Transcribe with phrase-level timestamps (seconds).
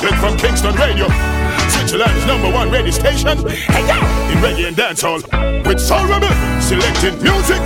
[0.00, 1.06] Chocolate from Kingston Radio.
[1.68, 3.36] Switzerland's number one radio station.
[3.46, 4.32] Hey, yeah.
[4.32, 5.20] In reggae and dancehall.
[5.66, 6.30] With Soul Rebel
[6.62, 7.60] selecting music.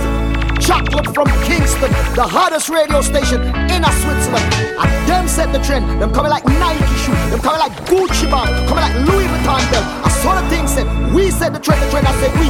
[0.59, 4.53] Chocolate from Kingston, the hottest radio station in a Switzerland.
[4.75, 5.87] And them set the trend.
[6.01, 7.15] Them coming like Nike shoe.
[7.31, 8.67] Them coming like Gucci bag.
[8.67, 9.85] Coming like Louis Vuitton belt.
[10.03, 12.05] I saw the thing said, we set the trend, the trend.
[12.05, 12.47] I said, we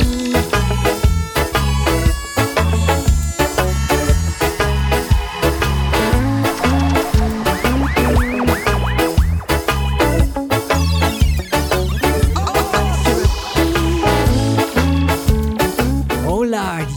[0.00, 0.03] easy.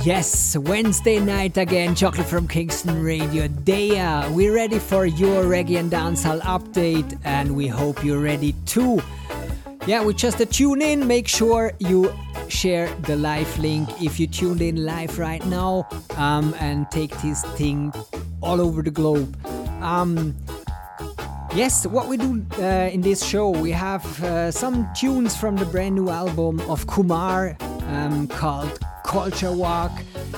[0.08, 3.50] Yes, Wednesday night again, Chocolate from Kingston Radio.
[3.50, 9.02] Daya, we're ready for your reggae and dancehall update, and we hope you're ready too.
[9.86, 11.08] Yeah, we just a tune in.
[11.08, 12.14] Make sure you
[12.48, 17.44] share the live link if you tuned in live right now, um, and take this
[17.60, 17.94] thing
[18.40, 19.36] all over the globe.
[19.84, 20.38] Um,
[21.54, 25.66] Yes, what we do uh, in this show, we have uh, some tunes from the
[25.66, 29.91] brand new album of Kumar um, called Culture Walk.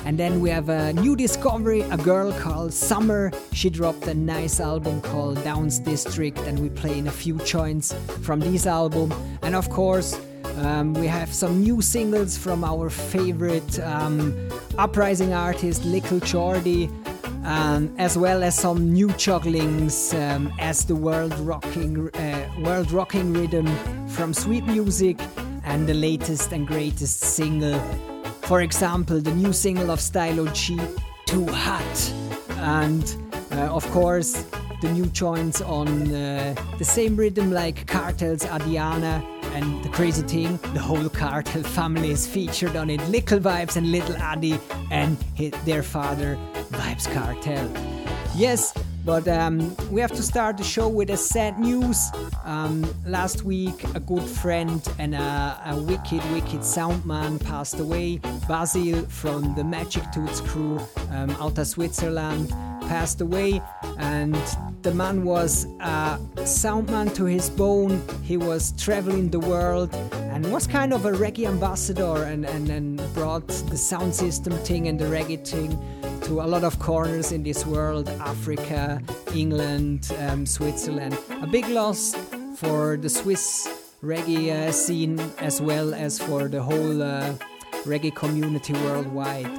[0.05, 3.31] And then we have a new discovery, a girl called Summer.
[3.51, 7.93] She dropped a nice album called Downs District, and we play in a few joints
[8.21, 9.11] from this album.
[9.41, 10.21] And of course,
[10.57, 14.33] um, we have some new singles from our favorite um,
[14.77, 16.89] uprising artist, Little Jordy,
[17.45, 23.33] um, as well as some new jugglings um, as the world rocking, uh, world rocking
[23.33, 23.67] rhythm
[24.09, 25.17] from Sweet Music,
[25.63, 27.79] and the latest and greatest single
[28.49, 30.75] for example, the new single of Stylo G,
[31.27, 32.13] Too Hot.
[32.57, 33.05] And
[33.51, 34.43] uh, of course,
[34.81, 39.23] the new joints on uh, the same rhythm like Kartel's Adiana.
[39.53, 43.07] And the crazy thing, the whole Kartel family is featured on it.
[43.07, 46.35] Little Vybz and Little Addy and his, their father,
[46.71, 47.69] Vybz Kartel.
[48.35, 48.73] Yes,
[49.09, 52.11] but um, we have to start the show with a sad news.
[52.45, 58.17] Um, last week, a good friend and a, a wicked, wicked soundman passed away.
[58.47, 62.49] Basil from the Magic Toots crew um, out of Switzerland
[62.81, 63.59] passed away,
[63.97, 64.37] and
[64.83, 67.99] the man was a soundman to his bone.
[68.21, 69.91] He was traveling the world
[70.33, 74.87] and was kind of a reggae ambassador and, and, and brought the sound system thing
[74.87, 75.71] and the reggae thing
[76.29, 79.01] to a lot of corners in this world Africa,
[79.33, 81.17] England, um, Switzerland.
[81.41, 82.13] A big loss
[82.55, 83.67] for the Swiss
[84.03, 87.33] reggae uh, scene as well as for the whole uh,
[87.83, 89.49] reggae community worldwide.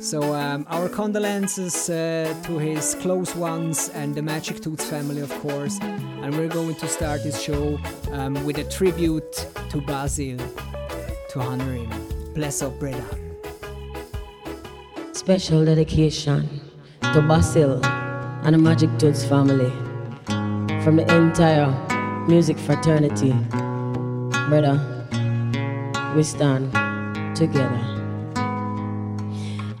[0.00, 5.30] So, um, our condolences uh, to his close ones and the Magic Toots family, of
[5.40, 5.78] course.
[5.82, 7.78] And we're going to start this show
[8.12, 10.38] um, with a tribute to Basil
[11.32, 11.90] to honor him.
[12.32, 13.23] Bless up, brother.
[15.24, 16.60] Special dedication
[17.00, 17.80] to Basil
[18.44, 19.70] and the Magic Toots family
[20.84, 21.72] from the entire
[22.28, 23.32] music fraternity.
[24.50, 24.76] Brother,
[26.14, 26.70] we stand
[27.34, 27.80] together.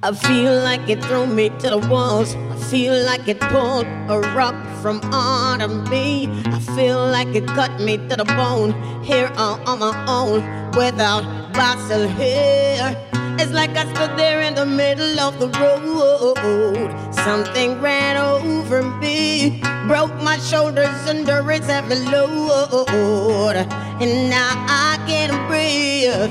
[0.02, 2.34] I feel like it threw me to the walls.
[2.34, 6.26] I feel like it pulled a rock from under me.
[6.46, 8.72] I feel like it cut me to the bone
[9.02, 10.40] here on, on my own
[10.70, 13.13] without Basil here.
[13.36, 17.14] It's like I stood there in the middle of the road.
[17.14, 23.56] Something ran over me, broke my shoulders under its heavy load,
[24.00, 26.30] and now I can't breathe.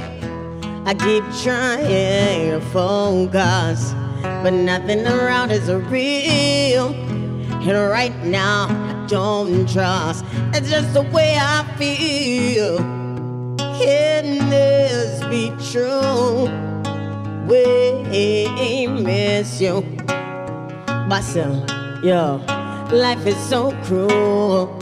[0.86, 3.94] I keep trying to focus,
[4.42, 6.94] but nothing around is real.
[7.66, 10.26] And right now, I don't trust.
[10.54, 12.78] It's just the way I feel.
[13.80, 16.73] Can this be true?
[17.48, 19.82] We miss you.
[21.10, 21.66] Basil,
[22.02, 22.38] yo,
[22.90, 24.80] life is so cruel.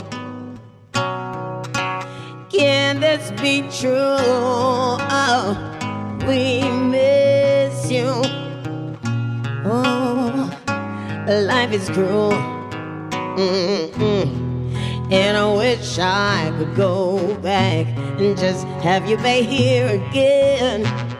[2.50, 4.16] Can this be true?
[5.10, 5.58] Oh,
[6.28, 8.12] we miss you.
[9.64, 10.50] Oh,
[11.26, 12.32] life is cruel.
[13.36, 14.30] Mm-mm.
[15.10, 17.86] And I wish I could go back
[18.20, 21.11] and just have you back here again.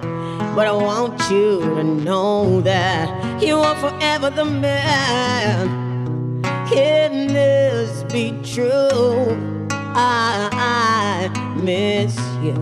[0.54, 6.42] But I want you to know that you are forever the man.
[6.68, 9.66] Can this be true?
[9.94, 12.54] I, I miss you.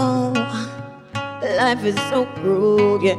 [0.00, 0.32] Oh,
[1.42, 3.18] life is so cruel, yeah.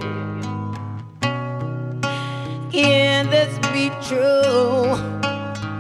[2.72, 4.96] Can this be true?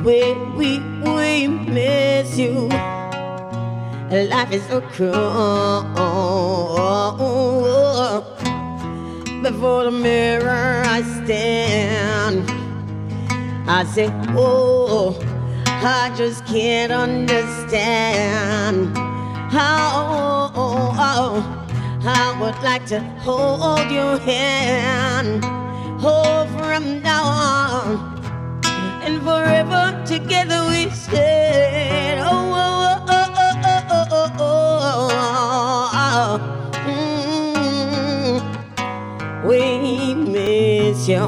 [0.03, 2.69] We, we, we miss you.
[4.09, 5.81] Life is so cruel.
[9.43, 12.49] Before the mirror I stand.
[13.69, 15.19] I say, oh,
[15.65, 18.95] I just can't understand
[19.51, 20.53] how
[22.05, 25.43] I would like to hold your hand,
[25.99, 27.97] hold from now on,
[29.03, 32.21] and forever together we stand.
[32.21, 32.46] Oh, oh,
[40.97, 41.27] miss you.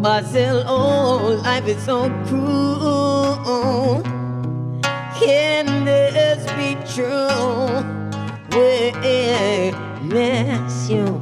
[0.00, 4.02] Basil, oh, life is so cruel.
[5.18, 7.82] Can this be true?
[8.52, 8.92] We
[10.02, 11.20] miss you.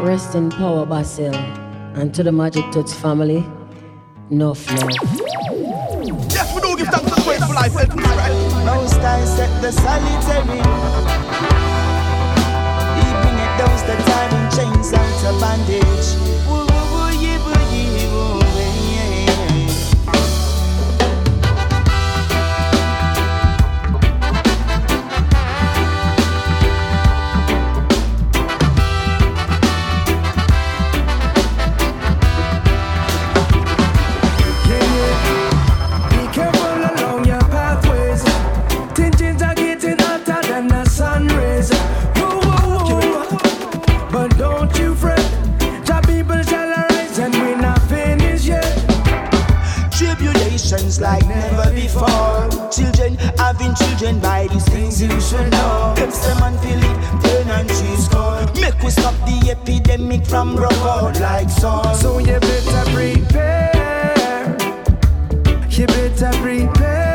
[0.00, 1.34] Rest in power, Basil.
[1.94, 3.44] And to the Magic Touch family,
[4.30, 4.88] no flow.
[6.30, 7.74] Yes, we do give thanks to the grateful life.
[8.64, 10.62] Most I set the solitary.
[12.96, 16.27] He bring it down the time in chains out of bandage.
[53.08, 55.94] Children having children by these things you should know.
[55.96, 58.60] Them stem and feel it, turn and cheese cold.
[58.60, 61.82] Make we stop the epidemic from out like so.
[61.94, 64.56] So you better prepare.
[65.70, 67.07] You better prepare.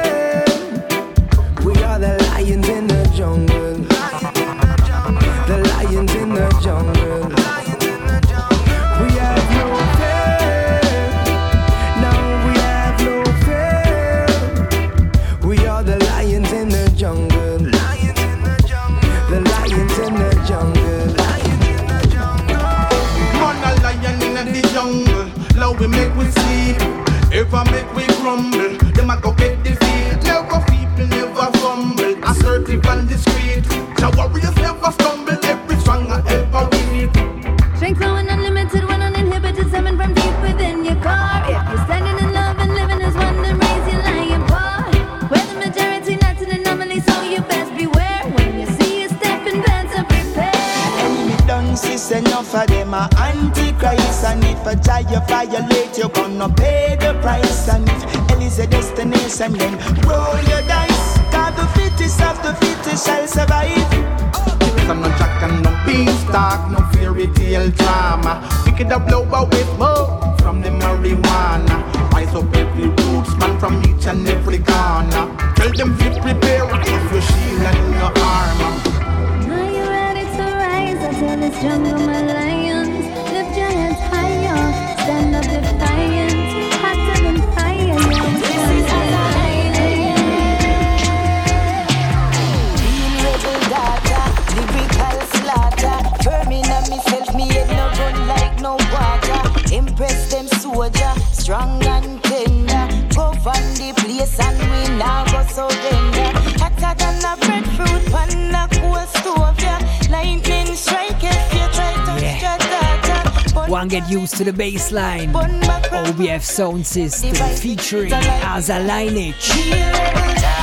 [114.53, 115.31] The bass line.
[115.33, 120.62] OBF Sound System featuring Asa Lineage.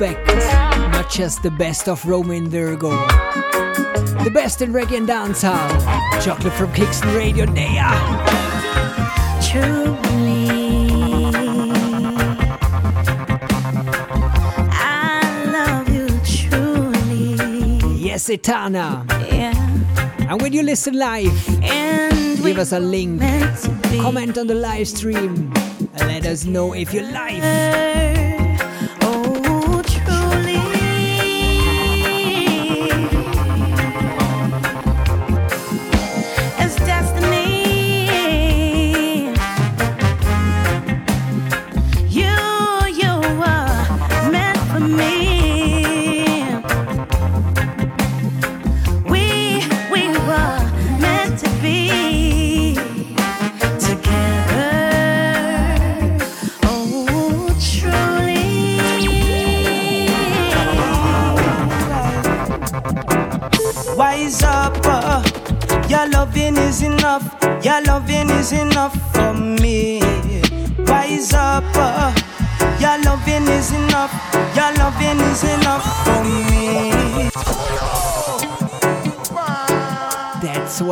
[0.00, 0.26] You expect.
[0.92, 2.90] Not just the best of Romain Virgo.
[4.24, 5.68] The best in reggae and dancehall.
[6.24, 7.46] Chocolate from Kingston Radio.
[7.46, 7.66] There.
[9.42, 10.48] Truly,
[14.70, 17.96] I love you truly.
[17.96, 19.04] Yes, Etana.
[19.30, 19.54] Yeah,
[20.30, 23.20] And when you listen live, and give us a link.
[23.20, 23.98] meant to be.
[24.00, 25.52] Comment on the live stream.
[25.94, 28.17] And let us know if you're live.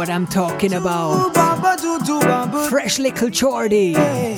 [0.07, 1.33] What I'm talking about.
[2.69, 3.29] Fresh little.
[3.29, 4.37] Hey,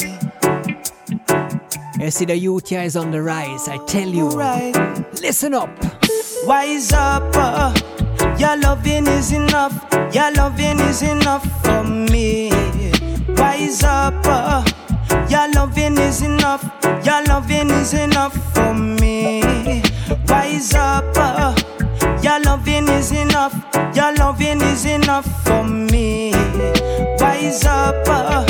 [2.01, 4.29] You see the youth is on the rise, I tell you.
[5.21, 5.71] Listen up.
[6.47, 7.75] Wise up, uh,
[8.39, 9.75] your loving is enough.
[10.15, 12.51] Your loving is enough for me.
[13.37, 14.65] Wise up, uh,
[15.29, 16.65] your loving is enough.
[17.05, 19.83] Your loving is enough for me.
[20.29, 21.55] Wise up, uh,
[22.23, 23.78] your loving is enough.
[23.99, 26.31] Your loving is enough for me.
[27.19, 28.47] Wise up, uh,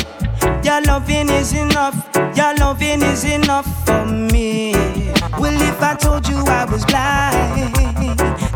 [0.63, 1.97] your loving is enough.
[2.37, 4.73] Your loving is enough for me.
[5.39, 7.75] Well, if I told you I was blind,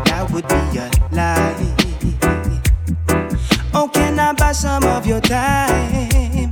[0.05, 1.55] that would be a lie.
[3.73, 6.51] Oh, can I buy some of your time?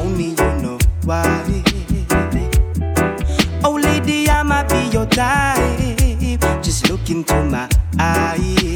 [0.00, 1.64] Only you know why.
[3.64, 6.62] Oh, lady, I might be your type.
[6.62, 7.68] Just look into my
[7.98, 8.69] eyes.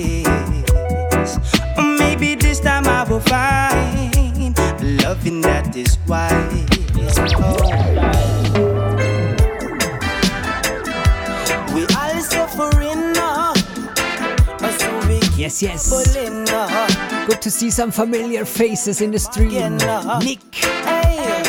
[15.62, 17.26] Yes, yes.
[17.26, 19.76] Good to see some familiar faces in the stream.
[20.18, 21.42] Nick, Hey,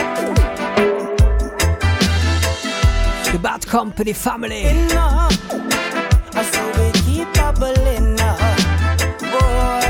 [3.32, 4.64] the Bad Company family.
[4.90, 8.40] now, so we keep bubbling up.
[9.20, 9.82] Boy,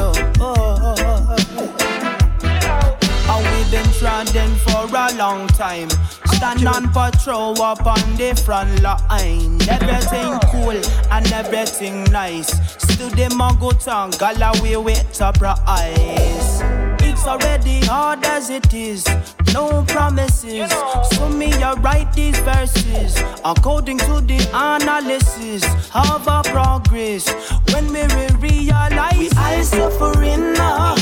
[0.00, 0.94] oh, oh.
[0.98, 2.98] oh, oh.
[3.30, 5.88] And we been trodden for a long time.
[6.36, 9.58] Stand on patrol up on the front line.
[9.70, 10.78] Everything cool
[11.10, 12.50] and everything nice.
[12.76, 16.60] Still them a go tongue, Galloway with upper eyes.
[17.00, 19.06] It's already hard as it is,
[19.54, 20.70] no promises.
[21.12, 25.64] So me I write these verses according to the analysis
[25.94, 27.30] of our progress.
[27.72, 28.04] When we
[28.36, 30.96] realize We all suffering uh, now,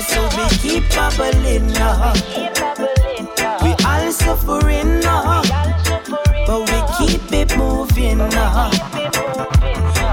[0.00, 3.05] so uh, uh, we keep bubbling up.
[4.06, 5.42] All suffering now,
[6.46, 8.70] but we keep it moving now.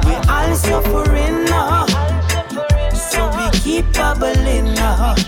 [0.03, 1.85] We all suffering now,
[2.91, 5.19] so we keep bubbling up.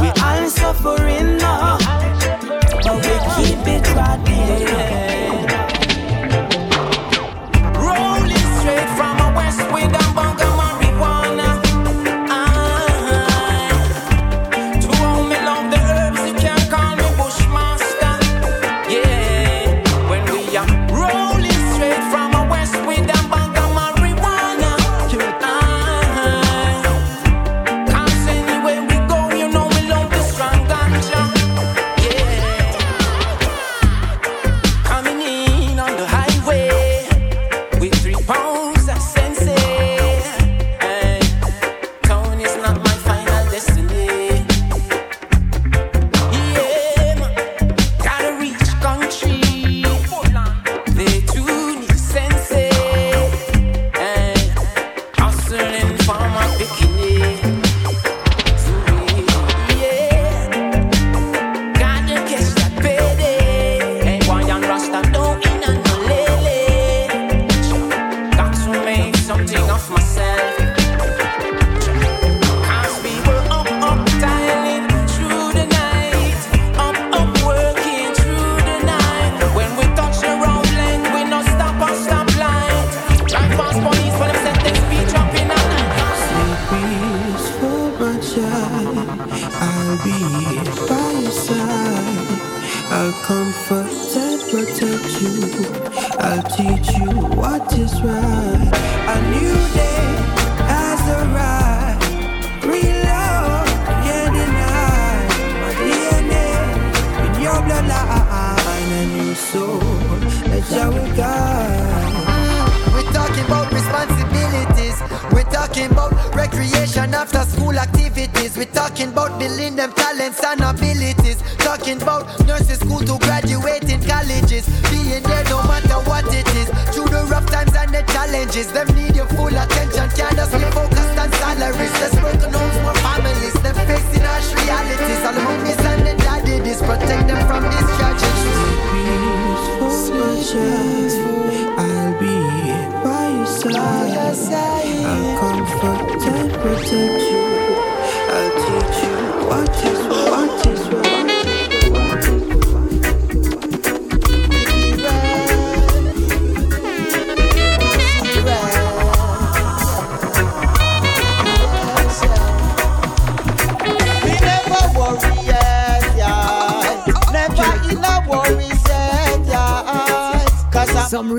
[0.00, 1.76] We all suffering now,
[2.82, 4.64] but we keep it riding.
[7.76, 10.07] Rolling straight from a west with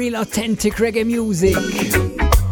[0.09, 1.55] real authentic reggae music.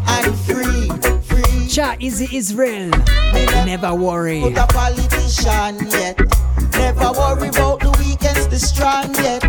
[0.06, 0.88] I'm free,
[1.22, 1.66] free.
[1.68, 2.90] Cha Easy Israel.
[3.32, 4.40] Never, never worry.
[4.40, 6.18] Put a politician yet.
[6.72, 9.42] Never worry about the weekends, the strong yet.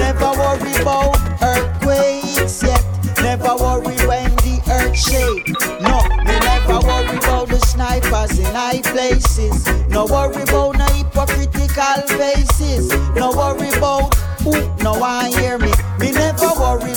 [0.00, 2.82] Never worry about earthquakes yet.
[3.22, 5.66] Never worry when the earth shakes.
[5.80, 9.66] No, we never worry about the snipers in high places.
[9.88, 12.90] No worry about no hypocritical faces.
[13.14, 15.72] No worry about who no one hear me.
[15.98, 16.92] Me never worry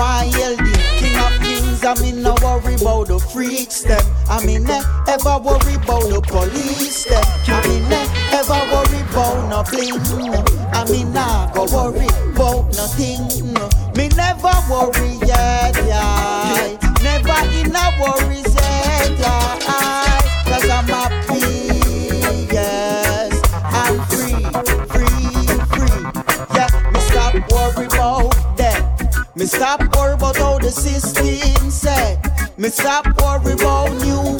[0.00, 1.84] want yell the king of kings.
[1.84, 4.04] I mean, no worry about the freaks them.
[4.28, 7.24] I mean, eh, ever worry about the police them.
[7.46, 10.00] I mean, eh, ever worry about no bling.
[10.32, 10.44] Eh.
[10.72, 13.28] I mean, nah, go worry about nothing.
[13.56, 13.68] Eh.
[13.96, 16.78] Me never worry, yeah, yeah.
[17.02, 18.69] Never in a worry yeah.
[29.40, 32.58] Me stop worry about how the system set.
[32.58, 34.36] Me stop worry about new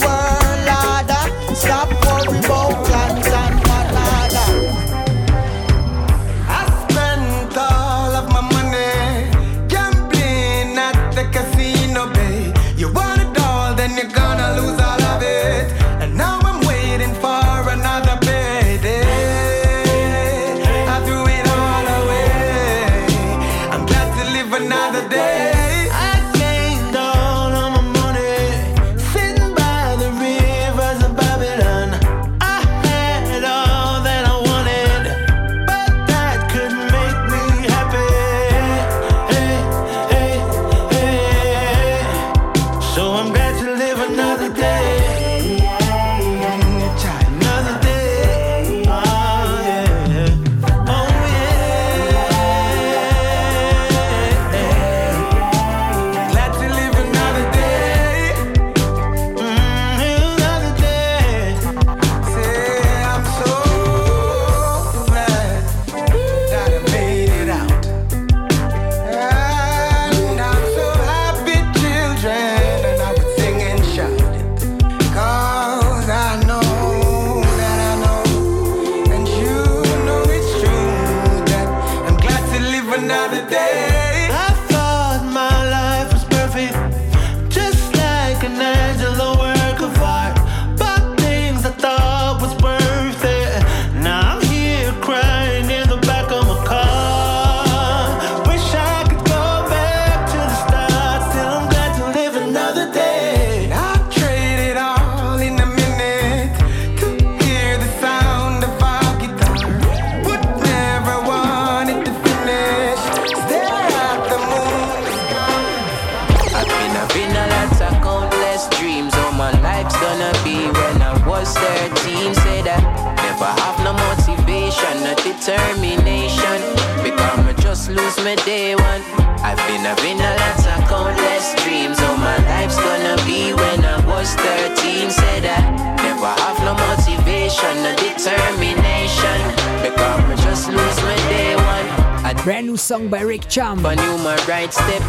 [128.25, 129.03] my day one.
[129.43, 131.99] I've been having a lot of countless dreams.
[131.99, 135.11] How my life's gonna be when I was 13.
[135.11, 139.39] Said I never have no motivation, no determination.
[139.83, 142.31] Because I just lose my day one.
[142.31, 143.85] A brand new song by Rick Cham.
[143.87, 145.03] I knew my right step.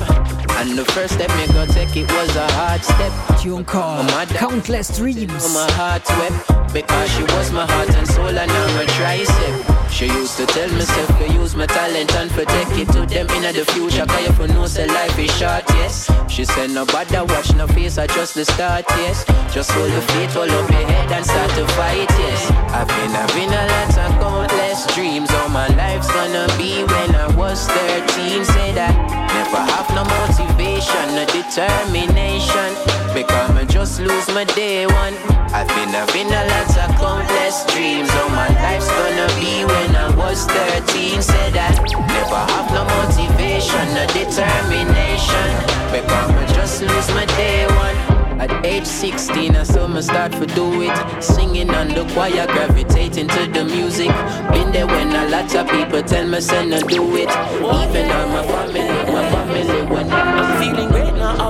[0.57, 3.11] And the first step me go take it was a hard step.
[3.39, 5.53] Tune called Countless Dreams.
[5.53, 6.60] My heart wept.
[6.73, 9.91] Because she was my heart and soul and now my tricep.
[9.91, 13.53] She used to tell myself to use my talent and protect it to them in
[13.53, 14.05] the future.
[14.05, 16.09] Cause you for know say life is short, yes.
[16.29, 19.25] She said no bother watch no face, I just the start, yes.
[19.53, 22.49] Just hold your feet, hold up your head and start to fight, yes.
[22.71, 25.29] I've been having a lot of countless dreams.
[25.31, 28.45] All my life's gonna be when I was 13.
[28.45, 28.95] Say that
[29.33, 32.90] never have no motivation, no determination.
[33.13, 35.13] Because I just lose my day one.
[35.51, 38.09] I've been having a lot of countless dreams.
[38.15, 41.21] All my life's gonna be when I was 13.
[41.21, 41.69] Said I
[42.07, 45.49] never have no motivation, no determination.
[45.91, 48.21] Because I just lose my day one.
[48.39, 51.21] At age 16, I saw me start to do it.
[51.21, 54.07] Singing on the choir, gravitating to the music.
[54.51, 57.29] Been there when a lot of people tell me, say, no, do it.
[57.29, 61.00] Even on my family, my family, when I'm feeling great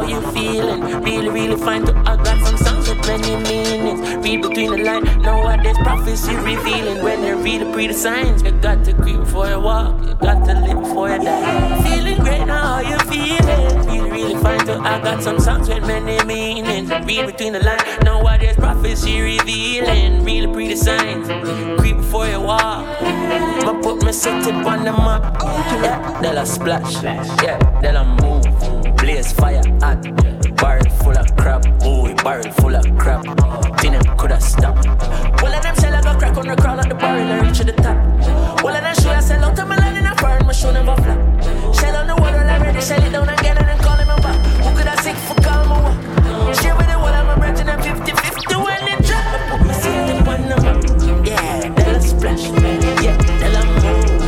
[0.02, 0.82] how you feeling?
[1.04, 4.02] Really, really fine to I got some songs with many meanings.
[4.24, 5.58] Read between the lines, Know what?
[5.58, 7.04] nowadays prophecy revealing.
[7.04, 10.46] When they read the pretty signs, you got to creep before you walk, you got
[10.46, 11.82] to live before you die.
[11.84, 13.88] Feeling great now, how you feeling?
[13.88, 16.90] Really, really fine to I got some songs with many meanings.
[16.90, 18.42] Read between the lines, Know what?
[18.42, 20.24] nowadays prophecy revealing.
[20.26, 21.28] Really pretty signs,
[21.80, 22.88] creep for your walk.
[23.02, 25.38] I put my city on the map,
[25.84, 28.81] yeah, then I splash, yeah, then I move.
[29.02, 30.00] Blaze fire hot,
[30.58, 33.24] barrel full of crap, boy, barrel full of crap.
[33.80, 34.86] Think them coulda stopped.
[35.42, 37.58] Well, of them shell I go crack on the crawl at the barrel and reach
[37.58, 37.98] to the top.
[38.64, 40.72] Well, of them show I sell out to my land in a foreign, my show
[40.72, 41.18] never flop.
[41.74, 44.38] Shell on the water already, shell it down again and then call him a back.
[44.62, 46.56] Who coulda sick for calm my walk?
[46.62, 49.26] Share with the whole of my branch and I'm 50 50 when they drop.
[49.26, 49.76] I put my
[50.30, 51.26] on the map.
[51.26, 52.46] Yeah, then I splash.
[53.02, 54.21] Yeah, then I move.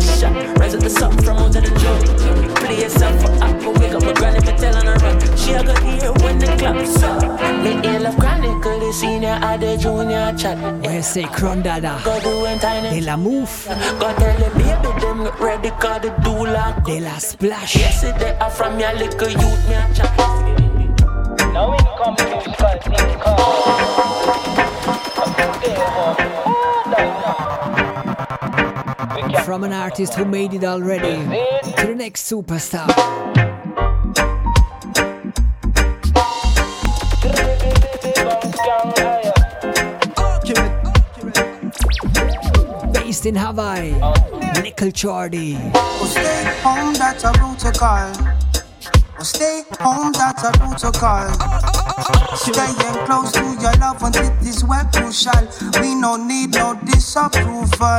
[0.00, 0.58] Paint on a shot.
[0.58, 2.56] Rise up the sun from out of the joint.
[2.56, 3.72] Play yourself for apple.
[3.74, 5.36] Wake up my granny for telling her run.
[5.36, 7.22] She a go hear when the clock's up.
[7.62, 10.58] Me ill of chronicle, the senior or the junior chat.
[10.84, 12.02] Where say Crondada?
[12.04, 13.00] Go do and tiny.
[13.00, 13.66] De la Move.
[13.98, 17.76] Go tell the baby them get ready cause the do like De la Splash.
[17.76, 20.16] Yesterday I from your little youth me a chat.
[21.52, 23.10] Now in come musical thing
[29.50, 31.16] From an artist who made it already
[31.74, 32.86] to the next superstar.
[42.92, 43.90] Based in Hawaii,
[44.62, 45.56] Nickel Jordy.
[46.04, 48.12] Stay home, that's a protocol.
[49.18, 51.28] Oh, stay home, that's a protocol.
[52.36, 55.32] Staying close to your love ones, it is well crucial.
[55.82, 57.98] We no need no disapproval.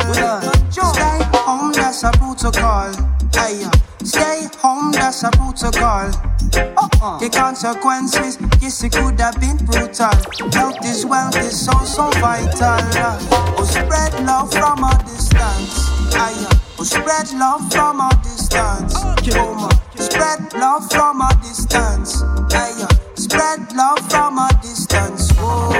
[0.71, 1.30] Stay
[1.71, 2.91] home, that's a protocol.
[3.35, 6.09] Aye, uh, Stay home, that's a protocol.
[6.53, 7.19] Uh-uh.
[7.19, 10.11] The consequences, yes, it could have been brutal.
[10.51, 12.81] Health is wealth is so, so vital.
[12.97, 15.87] Uh, oh, spread love from a distance.
[16.15, 18.95] Aye, uh, oh, spread love from a distance.
[19.35, 19.69] Oh, ma.
[19.95, 22.23] Spread love from a distance.
[22.51, 25.31] Aye, spread love from a distance.
[25.33, 25.77] Boy,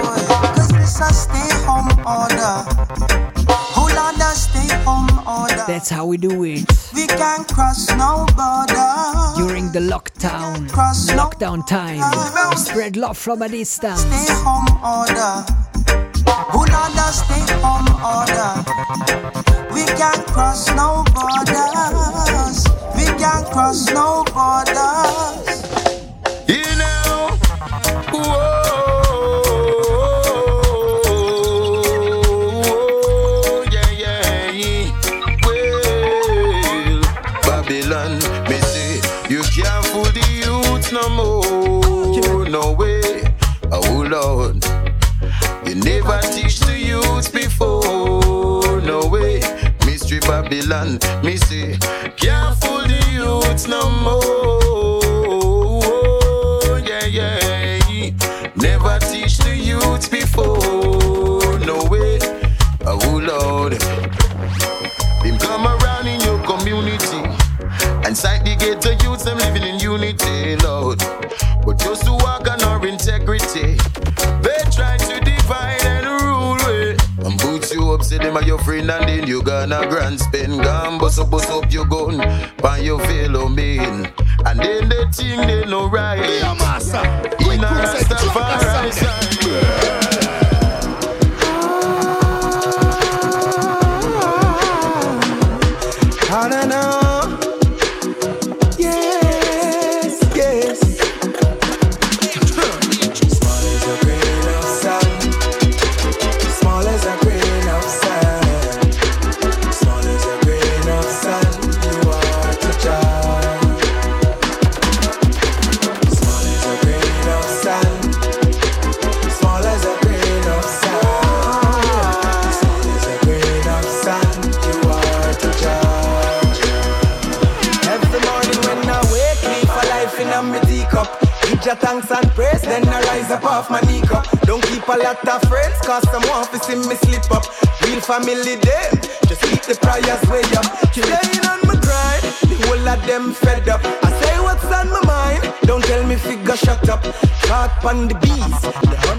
[0.55, 2.70] cause this a stay home order.
[5.27, 5.63] Order.
[5.67, 6.65] That's how we do it.
[6.93, 8.89] We can't cross no border.
[9.37, 12.01] During the lockdown, Cross no lockdown time,
[12.49, 14.01] we spread love from a distance.
[14.01, 15.45] Stay home order.
[16.51, 18.51] Hold on, the stay home order.
[19.73, 22.65] We can't cross no borders.
[22.95, 25.63] We can't cross no borders.
[26.47, 26.63] You
[50.31, 51.77] Babylon, me say,
[52.15, 54.20] can't fool the youth no more.
[78.63, 80.61] Friend, and then you gonna grand spend.
[80.63, 84.11] Gone bust up, bust up your gun, and you fellow man.
[84.45, 86.19] And then they think they know right.
[86.19, 87.40] In a Rastafari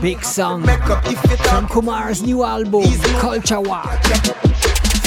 [0.02, 2.82] Big song from Kumar's new album,
[3.20, 4.02] Culture Walk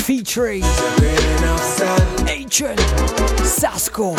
[0.05, 0.63] Featuring
[2.29, 2.79] Agent
[3.43, 4.15] Sasco.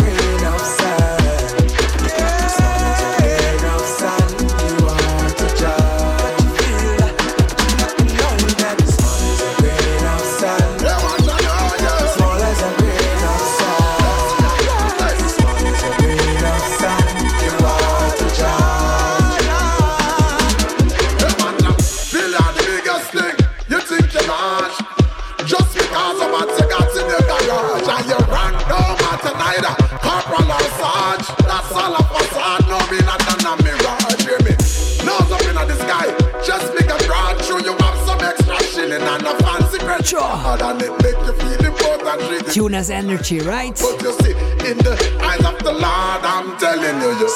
[40.69, 42.23] And it make you feel important.
[42.23, 43.81] it Tuna's energy, right?
[43.81, 44.33] But you see,
[44.69, 47.29] in the eyes of the Lord, I'm telling you, you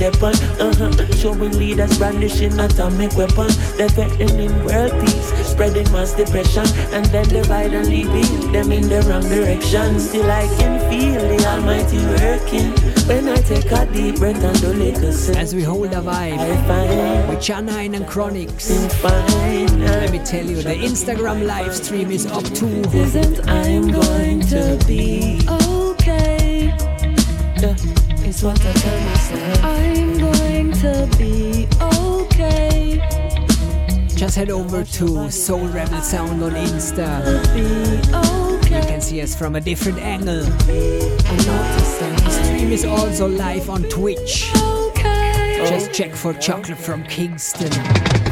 [0.00, 7.04] Depend, uh-huh, showing leaders brandishing atomic weapons, they're threatening world peace, spreading mass depression, and
[7.06, 10.00] then divide and leading them in the wrong direction.
[10.00, 12.72] Still I can feel the Almighty working
[13.06, 15.36] when I take a deep breath and do little sin.
[15.36, 18.70] As we hold a vibe with Chanine and Chronics.
[19.02, 22.66] Let me tell you, the Instagram live stream is up to.
[22.96, 26.72] Isn't I'm going to be okay.
[28.24, 29.09] It's what I tell
[34.20, 37.24] Just head over to Soul Rebel Sound on Insta.
[38.64, 40.42] You can see us from a different angle.
[40.42, 44.52] The stream is also live on Twitch.
[45.66, 48.29] Just check for Chocolate from Kingston.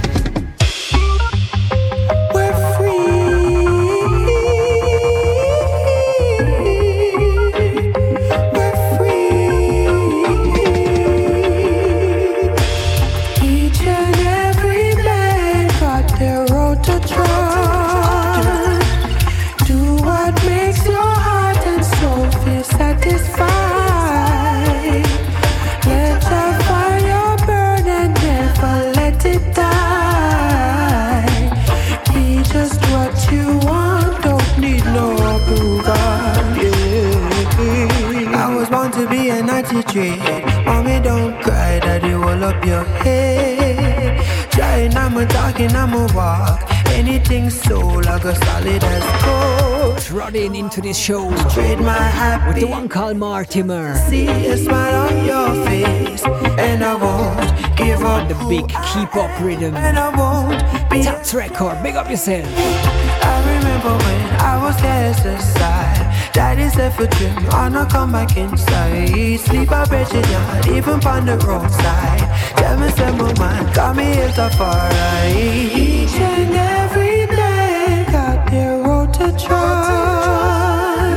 [45.61, 46.89] I'm a talking, I'm a walk.
[46.91, 49.99] Anything so like a solid as gold.
[49.99, 52.49] Trotting into this show Trade my happy.
[52.49, 53.97] with the one called Mortimer.
[54.09, 56.25] See a smile on your face,
[56.59, 58.29] and I won't give up.
[58.29, 59.75] The big keep up rhythm.
[59.75, 62.47] And I won't be Taps record, big up yourself.
[62.47, 66.08] I remember when I was cast aside.
[66.39, 69.41] Daddy said for gym, I not come back inside.
[69.41, 69.83] Sleep I
[70.15, 72.21] you not even on the roadside.
[72.57, 75.35] Tell me, say my mind got me in the far right.
[75.35, 81.17] Each and every day got their road to try.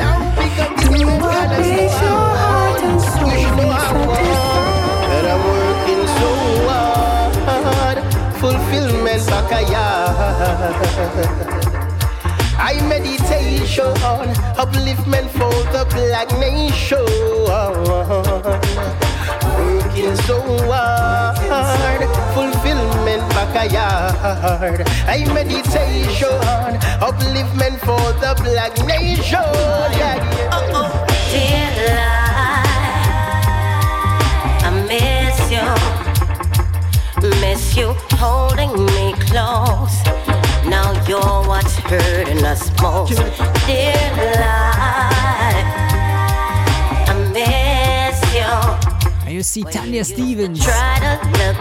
[0.90, 4.26] Do what makes your heart and soul satisfied.
[5.12, 6.30] That I'm working so
[7.46, 8.00] hard,
[8.42, 11.51] fulfillment back a yard.
[12.72, 13.94] I meditation,
[14.56, 17.06] upliftment for the black nation.
[19.60, 20.38] Working so
[20.72, 22.02] hard,
[22.34, 24.88] fulfillment back a yard.
[25.06, 26.40] I meditation,
[27.02, 29.46] upliftment for the black nation.
[30.00, 30.50] Yeah, yeah.
[30.54, 32.72] Oh, oh, oh, dear life,
[34.64, 35.68] I miss you,
[37.42, 39.98] miss you holding me close.
[40.68, 43.18] Now you're what's hurting us most.
[43.66, 43.94] Dear
[44.40, 45.68] life,
[47.10, 48.52] I miss you.
[49.26, 50.60] And you see Tanya Stephens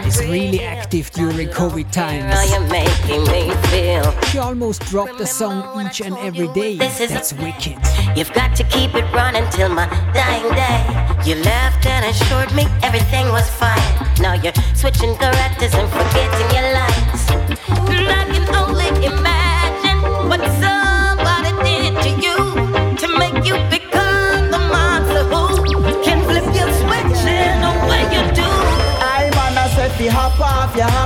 [0.05, 2.51] is really active during COVID times.
[2.51, 4.11] you're making me feel.
[4.29, 6.77] She almost dropped a song each and every day.
[6.77, 7.77] This is That's wicked.
[8.15, 10.81] You've got to keep it running till my dying day.
[11.25, 13.91] You left and assured me everything was fine.
[14.19, 18.20] Now you're switching characters and forgetting your lines.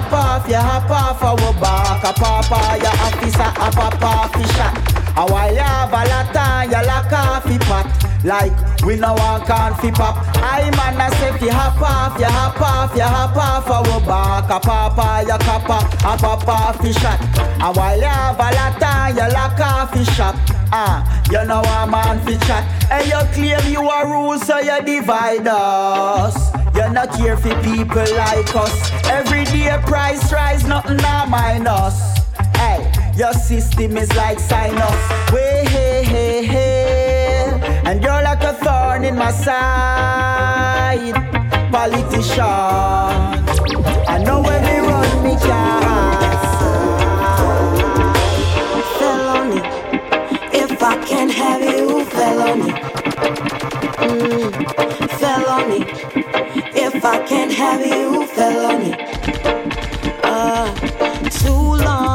[0.09, 5.25] Hop off, ya hop off our back a papa, ya officer a papa fi A
[5.32, 7.88] while ya have a lot ya lock off fi pot.
[8.25, 8.51] Like
[8.84, 10.17] we no can fi pop.
[10.43, 14.49] I man I say fi hop off, ya hop off, ya hop off our back
[14.49, 17.19] a papa, ya copper a papa fi shot.
[17.62, 20.36] A while ya have a lot ya lock off fi shop.
[20.71, 22.65] Ah, you know a man fi chat.
[22.91, 26.36] And you claim you a rule, so you divide us.
[26.75, 28.91] You not care for people like us.
[29.06, 32.24] Every day price rise, nothing a minus.
[33.17, 35.32] Your system is like sinus.
[35.32, 41.13] Way hey hey hey, and you're like a thorn in my side,
[41.71, 42.43] politician.
[44.06, 46.25] I know where they run me can't.
[48.99, 49.62] felony.
[50.51, 52.71] If I can't have you, felony.
[54.04, 54.51] Mm,
[55.19, 55.86] felony.
[56.75, 58.93] If I can't have you, Fell felony.
[60.23, 60.73] Uh,
[61.30, 62.14] too long,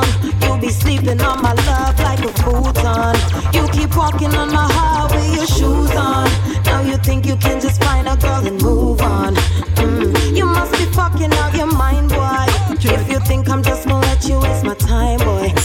[0.60, 3.16] be sleeping on my love like a futon.
[3.54, 6.28] You keep walking on my heart with your shoes on.
[6.64, 9.34] Now you think you can just find a girl and move on.
[9.80, 12.46] Mm, you must be fucking out your mind, boy.
[12.82, 14.69] If you think I'm just gonna let you waste my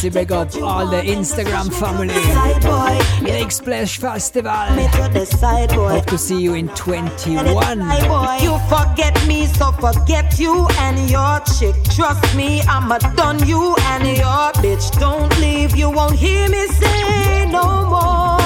[0.09, 0.19] boy.
[0.19, 2.13] Big up all the Instagram family.
[3.25, 4.51] Big Splash Festival.
[5.67, 5.87] to.
[5.87, 7.79] Hope to see you in 21.
[8.41, 11.75] You forget me, so forget you and your chick.
[11.95, 14.91] Trust me, I'ma done you and your bitch.
[14.99, 18.39] Don't leave, you won't hear me say no more.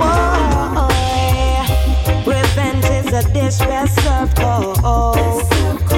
[0.00, 0.88] Whoa,
[2.26, 5.91] revenge is a dish best served cold.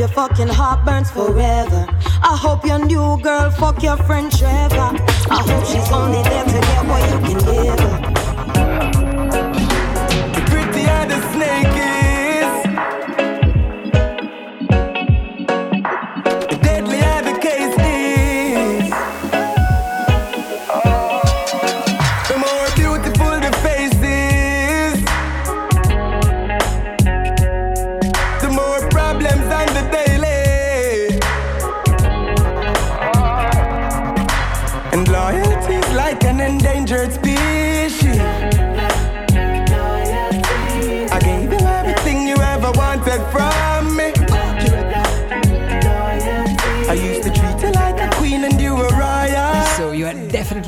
[0.00, 1.86] Your fucking heart burns forever.
[2.22, 4.96] I hope your new girl fuck your friend Trevor.
[5.30, 8.89] I hope she's only there to get what you can give her.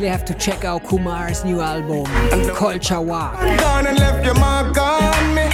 [0.03, 2.07] Definitely have to check out Kumar's new album,
[2.55, 3.39] Culture Walk.
[3.39, 5.49] Gone and left your mark on me.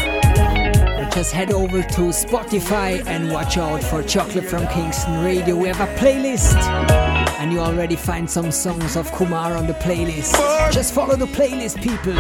[1.11, 5.55] Just head over to Spotify and watch out for Chocolate from Kingston Radio.
[5.55, 6.57] We have a playlist,
[7.39, 10.33] and you already find some songs of Kumar on the playlist.
[10.73, 12.15] Just follow the playlist, people.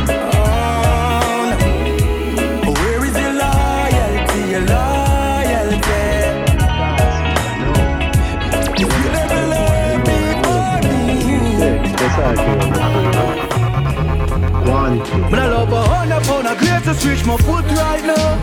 [12.18, 12.26] One,
[15.06, 15.22] two.
[15.22, 18.34] I love a hundred pound of greatest reach my foot right now.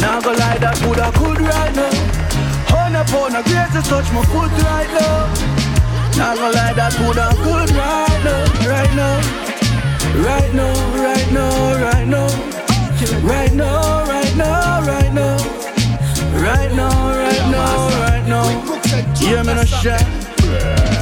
[0.00, 1.90] Now go lie that good I could right now.
[2.70, 5.26] Hundred pound of greatest touch my foot right now.
[6.16, 9.18] Now go lie that good I could right now, right now,
[10.22, 10.70] right now,
[11.02, 12.30] right now, right now,
[13.26, 15.42] right now, right now, right now,
[16.38, 18.46] right now, right now, right now.
[19.20, 20.95] Yeah, me no shine.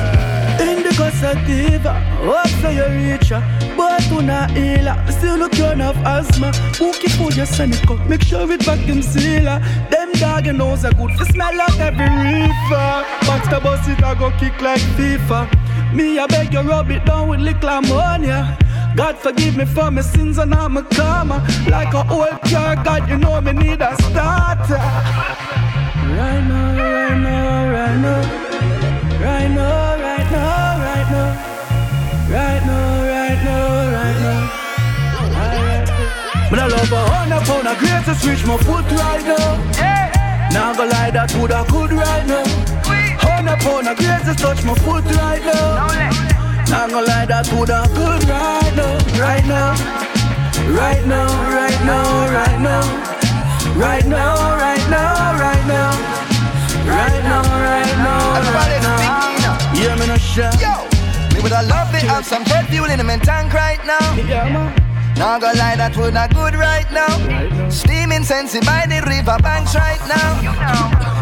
[0.95, 1.93] Indigo sativa,
[2.23, 3.31] hope you reach
[3.77, 6.53] But you not heal her, still look you enough asthma.
[6.79, 9.59] Bookie for your Seneca, make sure it vacuum sealer.
[9.91, 13.05] Them dog and nose are good for smell like every reefer.
[13.27, 15.49] Box the bus it I go kick like FIFA.
[15.93, 18.57] Me I beg you rub it down with little ammonia.
[18.95, 21.45] God forgive me for my sins and I'm a karma.
[21.69, 24.75] Like a old car, God you know me need a starter.
[26.15, 28.45] Right now, right now, right now.
[29.21, 30.74] Right now, right now,
[31.05, 32.31] right now.
[32.31, 34.51] Right now, right now, right now.
[36.51, 39.59] But I love a hundred pound of greatest reach my foot right now.
[39.77, 40.51] Yeah.
[40.53, 42.45] Now go lie that would I could right now.
[43.19, 45.89] Hundred pound of greatest touch my foot right now.
[46.71, 49.75] Now go lie that would I could right now, right now,
[50.73, 53.11] right now, right now, right now.
[53.75, 55.91] Right now, right now, right now.
[56.87, 59.25] Right now, right now, right now.
[59.75, 60.94] Yeah, me no shot.
[61.45, 64.17] Would have loved to have some jet fuel in the main tank right now.
[64.17, 64.85] Yeah, man.
[65.19, 67.69] Now go lie that would not good right now.
[67.69, 70.41] Steaming sensey by the river banks right now.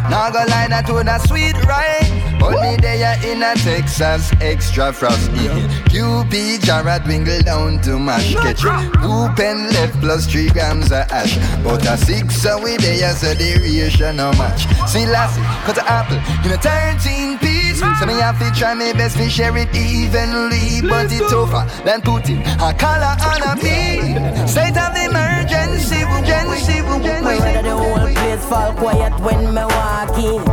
[0.08, 2.06] Now go lie that would not sweet right.
[2.40, 5.50] Only there in a Texas extra frosty.
[5.90, 8.62] QP Jara dwindle down to mash catch.
[8.62, 11.36] Two pen left plus three grams of ash.
[11.64, 14.68] But a six so we there so the ratio no match.
[14.88, 17.61] See lassie, cut an apple in a 13 piece.
[17.98, 20.80] So me have to try my best to share it evenly.
[20.82, 24.14] But it's tougher than putting a collar on a pea.
[24.46, 27.22] State of emergency, emergency, emergency.
[27.22, 30.44] Me rather the whole place fall quiet when me walk in.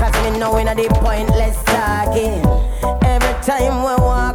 [0.00, 2.42] Cause me know in the pointless talking.
[3.04, 4.31] Every time we walk out,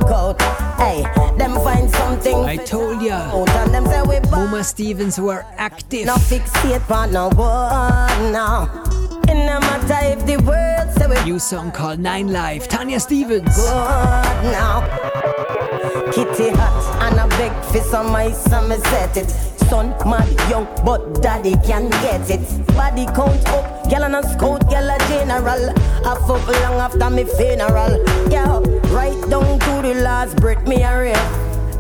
[0.78, 1.04] hey,
[1.38, 2.36] them find something.
[2.46, 3.32] I told ya.
[3.34, 4.50] Out and them say we bad.
[4.50, 6.06] Uma Stevens were active.
[6.06, 8.70] No fixate on no one now.
[9.28, 12.68] It no matter if the world say we New song called Nine Life.
[12.68, 13.56] Tanya Stephens.
[13.56, 14.82] good now.
[16.14, 19.30] Kitty hot and a big fist on my son, me set it.
[19.70, 22.68] Son mad young, but daddy can get it.
[22.68, 25.70] Body count up, girl and a scout, girl a general.
[26.06, 28.00] I fuck long after me funeral.
[28.32, 28.62] Yeah,
[28.98, 31.30] right down to the last breath me a rave.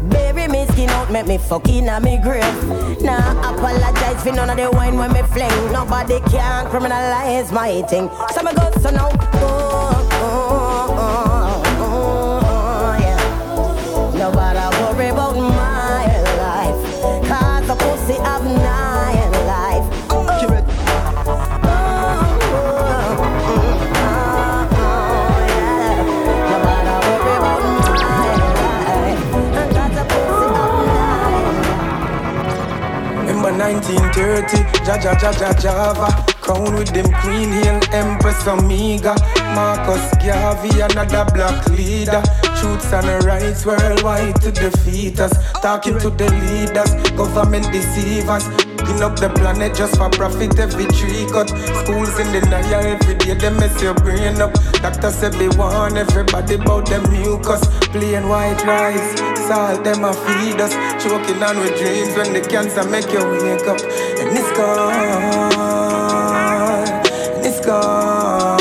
[0.10, 2.58] Baby, me skin out, make me fuck in a me grave.
[3.02, 5.58] Nah, apologize for none of the wine when me fling.
[5.74, 8.08] Nobody can criminalize my thing.
[8.34, 9.10] So me go so now.
[9.42, 9.77] Oh,
[34.18, 36.26] 1930, Jaja Jaja Java.
[36.42, 39.16] Crown with them Queen Hill, Empress Omega.
[39.54, 42.24] Marcus Garvey, another black leader.
[42.58, 45.34] Truths and rights worldwide to defeat us.
[45.62, 48.48] Talking to the leaders, government deceivers.
[48.78, 51.50] Clean up the planet just for profit every tree cut.
[51.84, 54.54] Schools in denial every day, they mess your brain up.
[54.82, 57.62] Doctors say they warn everybody about them mucus.
[57.94, 60.74] Plain white rice, salt them a feed us.
[61.08, 63.80] Choking on with dreams when the cancer make you wake up.
[64.20, 64.92] And it's gone,
[67.34, 68.58] and it's gone.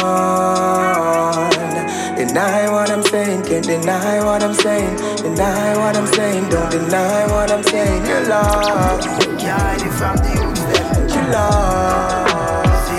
[2.16, 4.96] Deny what I'm saying, can't deny what I'm saying.
[5.16, 8.06] Deny what I'm saying, don't deny what I'm saying.
[8.06, 9.08] You're lost.
[9.42, 11.08] Hide from the youth, them.
[11.10, 12.92] You lost.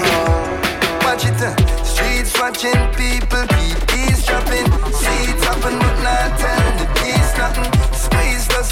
[1.05, 4.67] Watch it, uh, streets watching people keep eavesdropping.
[4.91, 7.76] Seats happen, but not telling the peace nothing.
[8.57, 8.63] The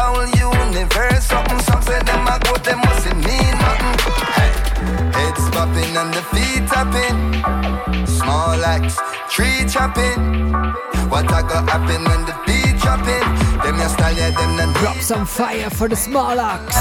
[0.00, 1.58] whole universe something.
[1.60, 3.96] Some say them a go, them must mean nothing.
[4.32, 4.52] Hey,
[5.12, 5.44] heads
[6.00, 8.06] and the feet tapping.
[8.06, 8.96] Small axe,
[9.28, 10.50] tree chopping.
[11.10, 13.20] What I got happen when the beat dropping?
[13.60, 16.72] Them your style, yeah, them not Drop some fire for the small the.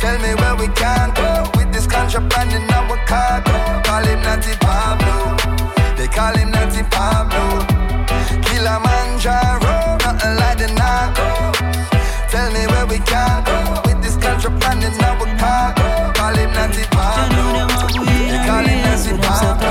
[0.00, 3.56] Tell me where we can go with this contraband in our cargo.
[3.88, 5.34] Call him Natty Pablo.
[5.96, 7.84] They call him Natty Pablo.
[8.64, 11.52] Kilimanjaro, nothing like the narcos.
[12.30, 15.84] Tell me where we can go with this contraband in our cargo.
[16.16, 17.68] Call him Natty Pablo.
[18.08, 19.68] They call him Natty Pablo.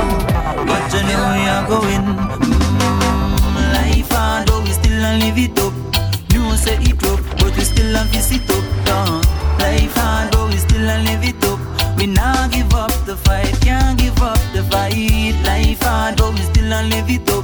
[0.69, 2.05] But you know where we are going.
[2.45, 5.73] Mm, life hard, but we still a live it up.
[6.29, 8.63] No say it rough, but we still a visit up.
[8.93, 9.23] Uh.
[9.57, 11.59] Life hard, but we still a live it up.
[11.97, 15.33] We not give up the fight, can't give up the fight.
[15.43, 17.43] Life hard, but we still a live it up.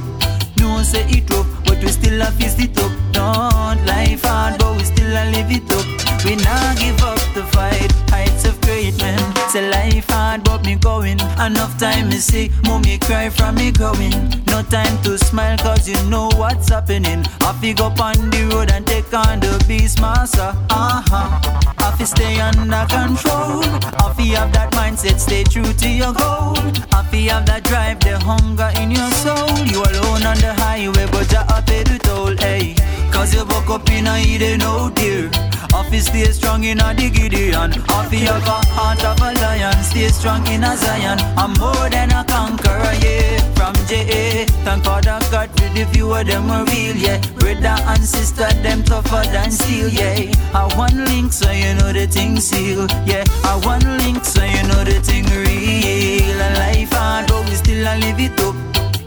[0.80, 2.90] No say it rough, but we still a fist it up.
[3.12, 6.09] Don't life hard, but we still a live it up.
[6.24, 7.90] We not give up the fight.
[8.10, 9.18] Heights of great men.
[9.48, 11.18] Say life hard, but me going.
[11.40, 14.12] Enough time me see, mommy cry from me going.
[14.46, 17.24] No time to smile, cause you know what's happening.
[17.40, 20.52] I fig up on the road and take on the beast master.
[20.70, 21.72] Uh-huh.
[21.78, 23.64] I fi stay under control.
[24.04, 26.54] I fi have that mindset, stay true to your goal.
[26.92, 29.48] I fi have that drive, the hunger in your soul.
[29.66, 32.74] You alone on the highway, but you have pay the toll, hey.
[33.10, 35.30] Cause you woke up in a Eden, oh dear.
[35.72, 37.72] Office stay strong in a the Gideon.
[37.72, 39.82] Have a heart of a lion.
[39.84, 41.18] Stay strong in a Zion.
[41.36, 43.38] I'm more than a conqueror, yeah.
[43.54, 47.20] From JA, thank Father God for the few of them are real, yeah.
[47.38, 50.32] Brother and sister, them tougher than steel, yeah.
[50.54, 53.24] I one link so you know the thing seal, yeah.
[53.44, 56.40] I one link so you know the thing real.
[56.40, 58.56] A life hard, but we still a live it up.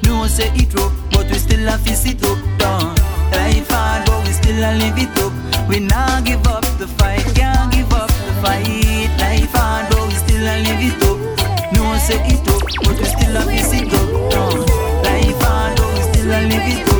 [0.05, 3.02] No say it rough, but we still a fist it up, down.
[3.35, 5.33] Life hard, but we still a live it up.
[5.67, 9.09] We nah give up the fight, can't give up the fight.
[9.19, 11.17] Life hard, but we still a live it up.
[11.73, 14.09] No say it up, but we still a fist it up.
[15.05, 16.92] Life hard, but we still a live it up.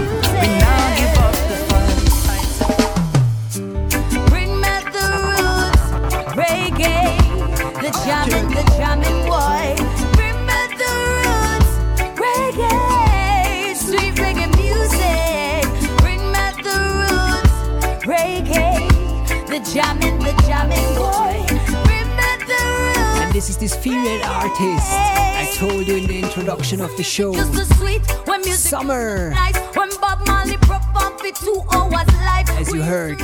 [23.64, 27.34] This is this female artist I told you in the introduction of the show.
[27.34, 29.34] Just the sweet when music Summer.
[29.76, 32.49] when Bob Marley performed for two hours live.
[32.59, 33.20] As you heard,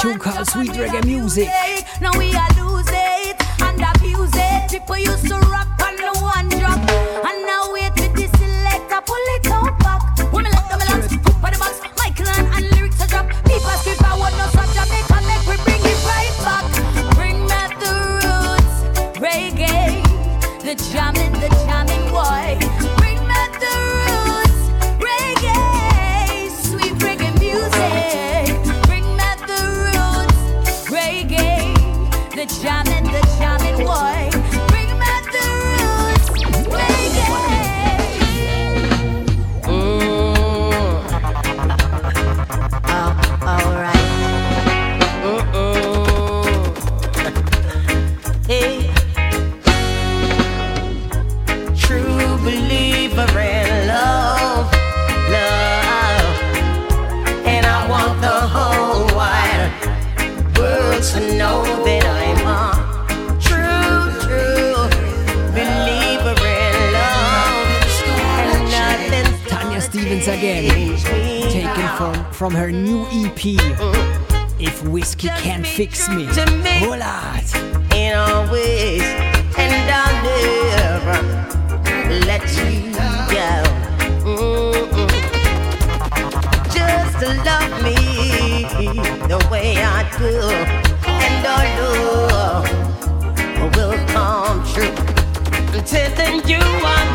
[0.00, 1.48] tune called Sweet Reggae Music.
[2.02, 4.70] Now we are lose it and abuse it.
[4.70, 5.73] People used to rock
[72.04, 73.40] from from her new EP.
[74.60, 76.78] If whiskey can't fix me, to me.
[76.80, 77.40] hold on.
[77.94, 79.02] in always,
[79.56, 81.18] and I'll never
[82.26, 82.92] let you
[83.36, 83.52] go.
[84.28, 85.10] Mm-mm.
[86.76, 87.96] Just love me
[89.32, 90.34] the way I do,
[91.08, 92.68] and our love
[93.76, 94.94] will come true.
[95.72, 97.13] I'm telling you, I'm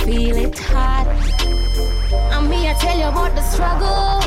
[0.00, 1.06] battlefield it hard.
[2.32, 4.20] And me I tell you about the struggle.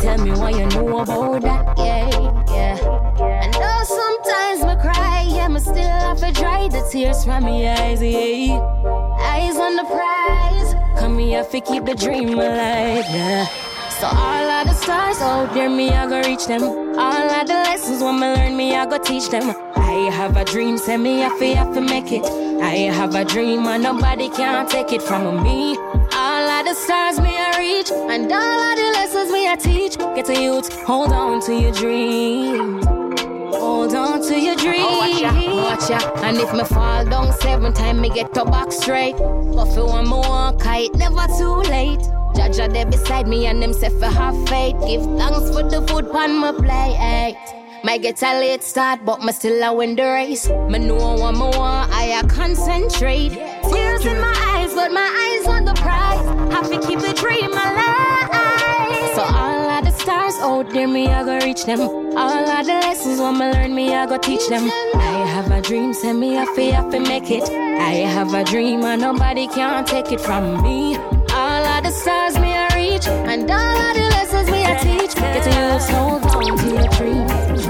[0.00, 2.08] Tell me what you know about that, yeah,
[2.48, 3.42] yeah.
[3.42, 7.66] And though sometimes me cry, yeah, me still have to dry the tears from me
[7.66, 8.58] eyes, yeah.
[9.20, 13.46] Eyes on the prize, come me have to keep the dream alive, yeah.
[14.00, 16.62] So all of the stars out there, me I go reach them.
[16.62, 19.54] All of the lessons when me learn, me I go teach them.
[19.74, 22.47] I have a dream, say me have to, have to make it.
[22.60, 25.76] I have a dream, and nobody can take it from me.
[25.78, 29.96] All of the stars me I reach, and all of the lessons me I teach.
[29.96, 32.84] Get a youth, hold on to your dreams.
[33.54, 34.84] Hold on to your dreams.
[34.84, 35.32] watch ya,
[35.62, 35.98] watch ya.
[36.22, 39.16] And if me fall down seven times, me get to back straight.
[39.16, 42.00] But for one more kite, never too late.
[42.34, 44.76] Jaja there beside me and them say for have faith.
[44.86, 47.36] Give thanks for the food pan my plate.
[47.88, 50.46] Might get a late start, but me still a win the race.
[50.46, 53.30] Me know what me want, I a concentrate.
[53.30, 56.22] Tears in my eyes, but my eyes on the prize.
[56.52, 59.14] Have to keep the dream alive.
[59.16, 61.80] So all of the stars out there, me I go reach them.
[61.80, 64.70] All of the lessons when me learn, me I go teach them.
[64.94, 67.48] I have a dream, send me have to, have to make it.
[67.48, 70.98] I have a dream, and nobody can take it from me.
[71.32, 75.14] All of the stars me I reach, and all of the lessons me I teach.
[75.14, 76.97] Get to hold on to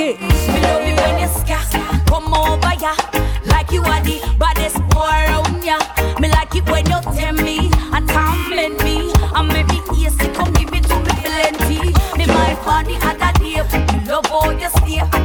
[0.00, 0.20] it.
[0.20, 1.70] Me love it when you scat,
[2.06, 2.94] come over ya,
[3.46, 5.78] like you are the baddest boy around ya.
[6.18, 10.52] Me like it when you tell me and compliment me, and make me easy, come
[10.52, 11.92] give it to me plenty.
[12.16, 13.62] Me my funny other day,
[14.06, 15.19] love all your stay.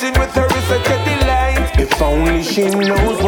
[0.00, 1.78] dancing with her is such a delight.
[1.78, 3.22] If only she knows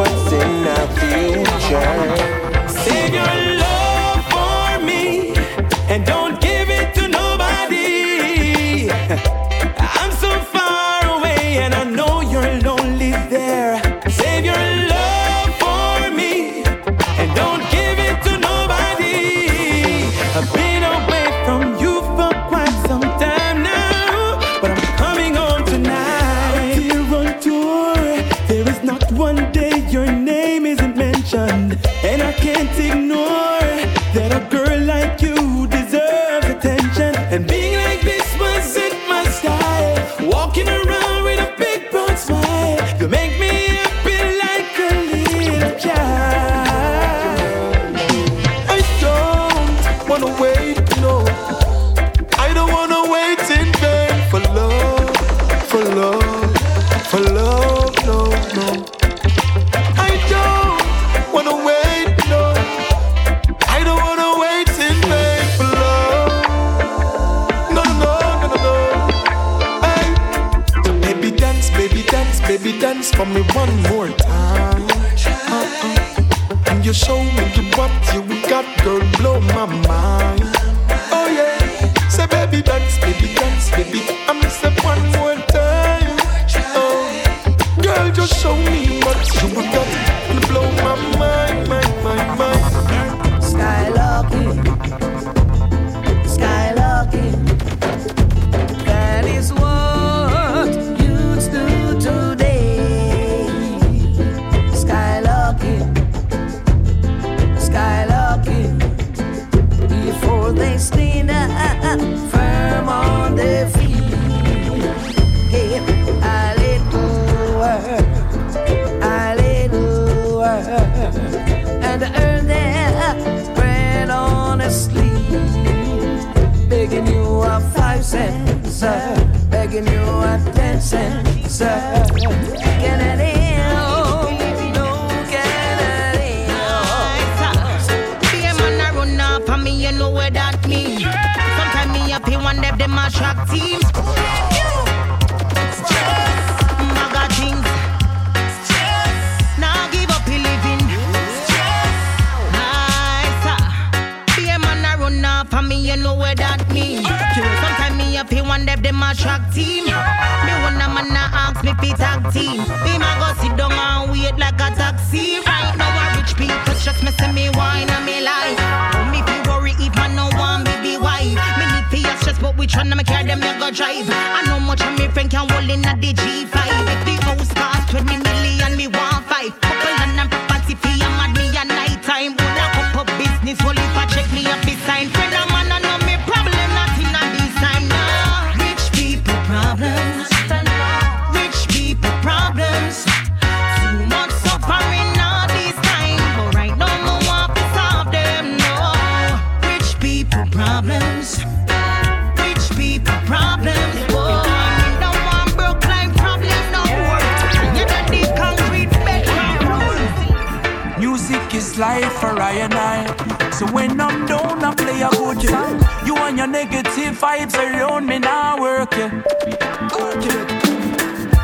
[216.41, 219.11] your negative vibes around me now work yeah.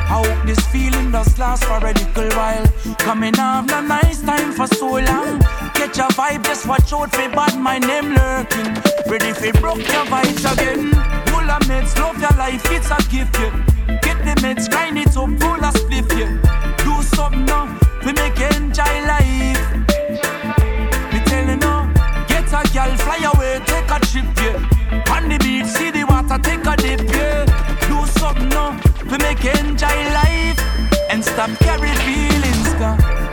[0.10, 2.66] I hope this feeling does last for a little while.
[2.98, 5.40] Coming off no nice time for so long.
[5.78, 8.74] Catch a vibe, just watch out for bad my name lurking.
[9.06, 10.90] Ready for broke your vibes again.
[11.28, 14.00] Full of meds, love your life, it's a gift, yeah.
[14.02, 16.34] Get the meds, grind it up, full of spliff, yeah.
[16.84, 17.66] Do something now,
[18.04, 19.62] we make enjoy life.
[21.14, 21.58] Me tell you
[22.28, 24.77] get a girl, fly away, take a trip, yeah.
[25.12, 27.46] On the beach, see the water, take a dip, yeah.
[27.88, 28.80] Do something now,
[29.10, 30.60] we make enjoy life.
[31.10, 33.27] And stop carry feelings, cause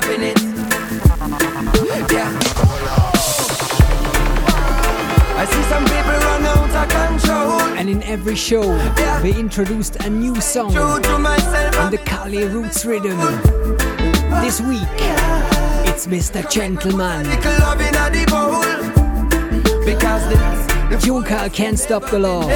[0.00, 0.38] stop in it?
[2.10, 2.38] Yeah.
[5.36, 7.60] I see some people run out of control.
[7.78, 8.76] And in every show,
[9.22, 13.18] they introduced a new song True to myself, on the Cali Roots rhythm.
[14.42, 14.82] This week,
[15.88, 16.48] it's Mr.
[16.50, 17.28] Gentleman.
[17.28, 18.64] little love in a the bowl.
[19.84, 22.46] Because the Junker can't stop the law.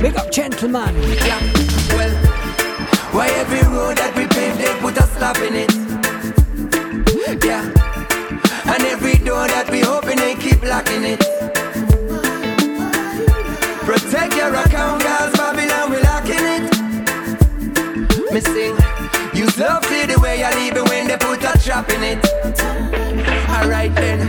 [0.00, 0.94] Big up, Gentleman.
[0.94, 1.40] Yeah,
[1.96, 2.14] well,
[3.12, 5.71] why every road that we pave, they put a stop in it?
[9.32, 11.20] Door that we open, they keep locking it.
[13.88, 16.64] Protect your account, guys, Babylon, we locking it.
[18.32, 18.76] Me sing,
[19.32, 22.20] use love the way I leave it when they put a trap in it.
[23.56, 24.21] Alright then,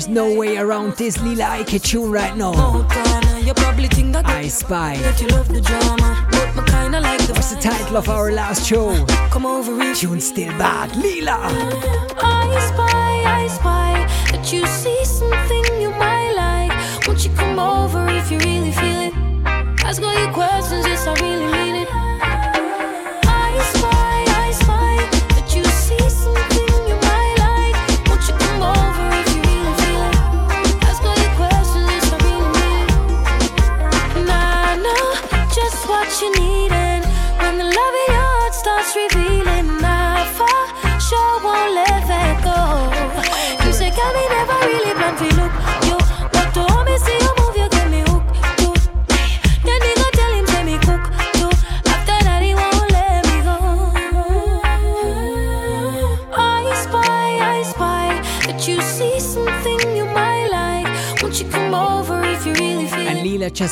[0.00, 2.52] there's no way around this Lila Ike tune right now.
[4.24, 4.96] I spy.
[4.96, 5.20] What's
[7.50, 9.04] the title of our last show?
[9.30, 9.94] Come over.
[9.94, 10.96] Tune still bad.
[10.96, 11.36] Lila.
[11.36, 17.06] I spy, I spy that you see something you might like.
[17.06, 19.14] Won't you come over if you really feel it?
[19.84, 21.59] Ask all your questions, yes, I really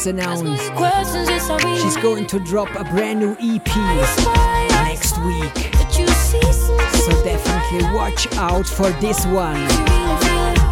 [0.06, 5.72] Announced Questions, yes, I really she's going to drop a brand new EP next week.
[5.72, 10.67] that you see something So definitely watch out for this one.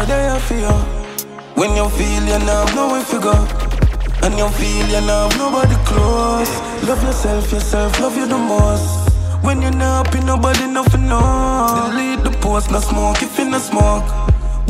[0.00, 0.72] Are for you.
[1.60, 3.34] When you feel you now, know if you go.
[4.22, 6.48] And you feel you now, nobody close.
[6.88, 9.12] Love yourself, yourself, love you the most.
[9.44, 11.90] When you're not happy, nobody nothing know.
[11.90, 14.04] Delete the post, no smoke if you no smoke.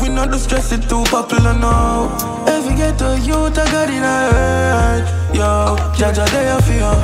[0.03, 2.11] We know the stress it too popular now.
[2.49, 5.05] Every ghetto youth I got in a head.
[5.33, 6.95] Yo, Jaja they are for you.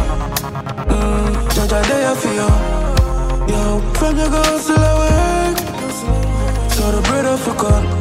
[0.90, 3.54] Mm, Jaja they are for you.
[3.54, 5.58] Yo, from your girls till I work.
[6.72, 7.95] So the bread of a cut.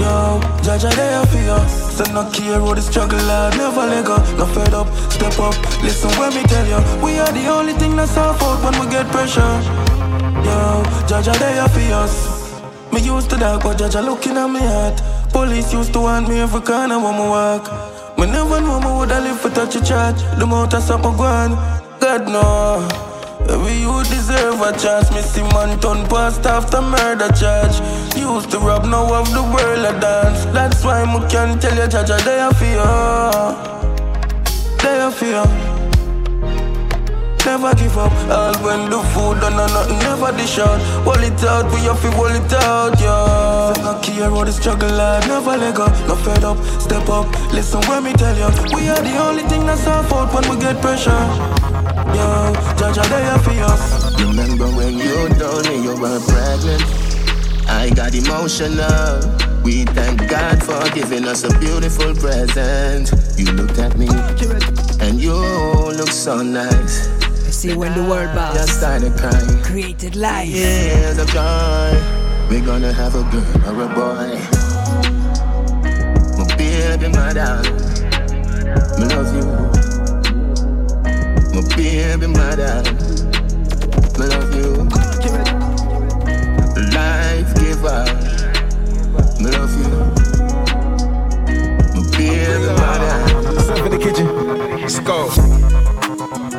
[0.00, 1.58] Yo, Jaja they are for you.
[1.92, 4.16] So no care what the struggle I never let go.
[4.36, 5.54] No fed up, step up.
[5.82, 8.90] Listen when me tell you, we are the only thing that's our fault when we
[8.90, 9.40] get pressure.
[10.46, 12.52] Yo, Jaja they are for us.
[12.92, 15.00] Me used to dog, but Jaja looking at me heart.
[15.32, 17.64] Police used to want me every corner when me walk.
[18.18, 20.20] Me never know me woulda live for touch a charge.
[20.38, 21.52] The amount of something gone,
[22.00, 23.11] God no.
[23.52, 25.08] Every you deserve a chance.
[25.32, 27.76] See man turn past after murder charge.
[28.16, 30.46] Used to rob now of the world a dance.
[30.46, 32.82] That's why me can tell you, Jaja, they are you.
[34.82, 35.72] They are you.
[37.44, 40.80] Never give up, all when the food done and nothing never dish out.
[41.04, 43.72] Hold it out, we have to hold it out, yeah.
[43.74, 45.86] So no care what the struggle I never let go.
[46.06, 48.48] No fed up, step up, listen when me tell you.
[48.74, 51.71] We are the only thing that's our fault when we get pressure.
[52.10, 54.20] Yo, Jaja, they are for us.
[54.20, 56.82] Remember when you told me you were pregnant?
[57.68, 59.20] I got emotional.
[59.62, 63.12] We thank God for giving us a beautiful present.
[63.38, 64.08] You looked at me,
[65.00, 67.08] and you look so nice.
[67.46, 69.62] I see when the world boss Just started crying.
[69.62, 70.48] created life.
[70.48, 71.92] Years of joy.
[72.50, 74.38] We're gonna have a girl or a boy.
[76.36, 77.76] My baby, my darling.
[78.98, 79.81] Me love you.
[81.72, 82.96] My baby, my darling.
[84.18, 84.84] Me love you.
[86.92, 88.04] Life giver.
[89.40, 89.88] Me love you.
[92.12, 93.56] Baby, my darling.
[93.56, 94.26] What's up in the kitchen?
[94.82, 95.30] Let's go.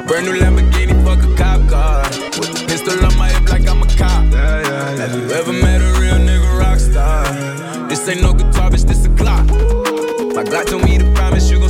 [0.07, 2.03] Brand new Lamborghini, fuck a cop car.
[2.39, 4.25] With the pistol on my hip like I'm a cop.
[4.33, 7.87] Have you ever met a real nigga rock star?
[7.87, 9.45] This ain't no guitar, bitch, this a clock.
[10.33, 11.69] My God told me to promise you gon'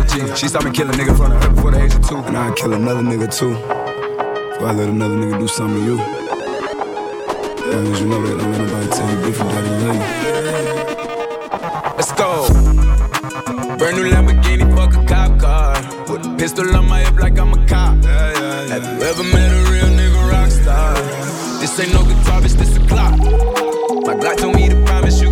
[0.11, 0.35] G.
[0.35, 2.17] She saw me kill a nigga in front of her before the age of two.
[2.17, 3.53] And I'd kill another nigga too.
[3.53, 5.97] Before I let another nigga do something to you.
[7.71, 10.03] Long as you know that, don't let nobody tell you different I love you.
[11.95, 12.47] Let's go.
[13.77, 15.73] Brand new Lamborghini, fuck a cop car.
[16.11, 18.03] With a pistol on my hip like I'm a cop.
[18.03, 20.93] Have you ever met a real nigga rock star?
[21.61, 23.17] This ain't no guitar, bitch, this a clock.
[24.05, 25.30] My Glock told me to promise you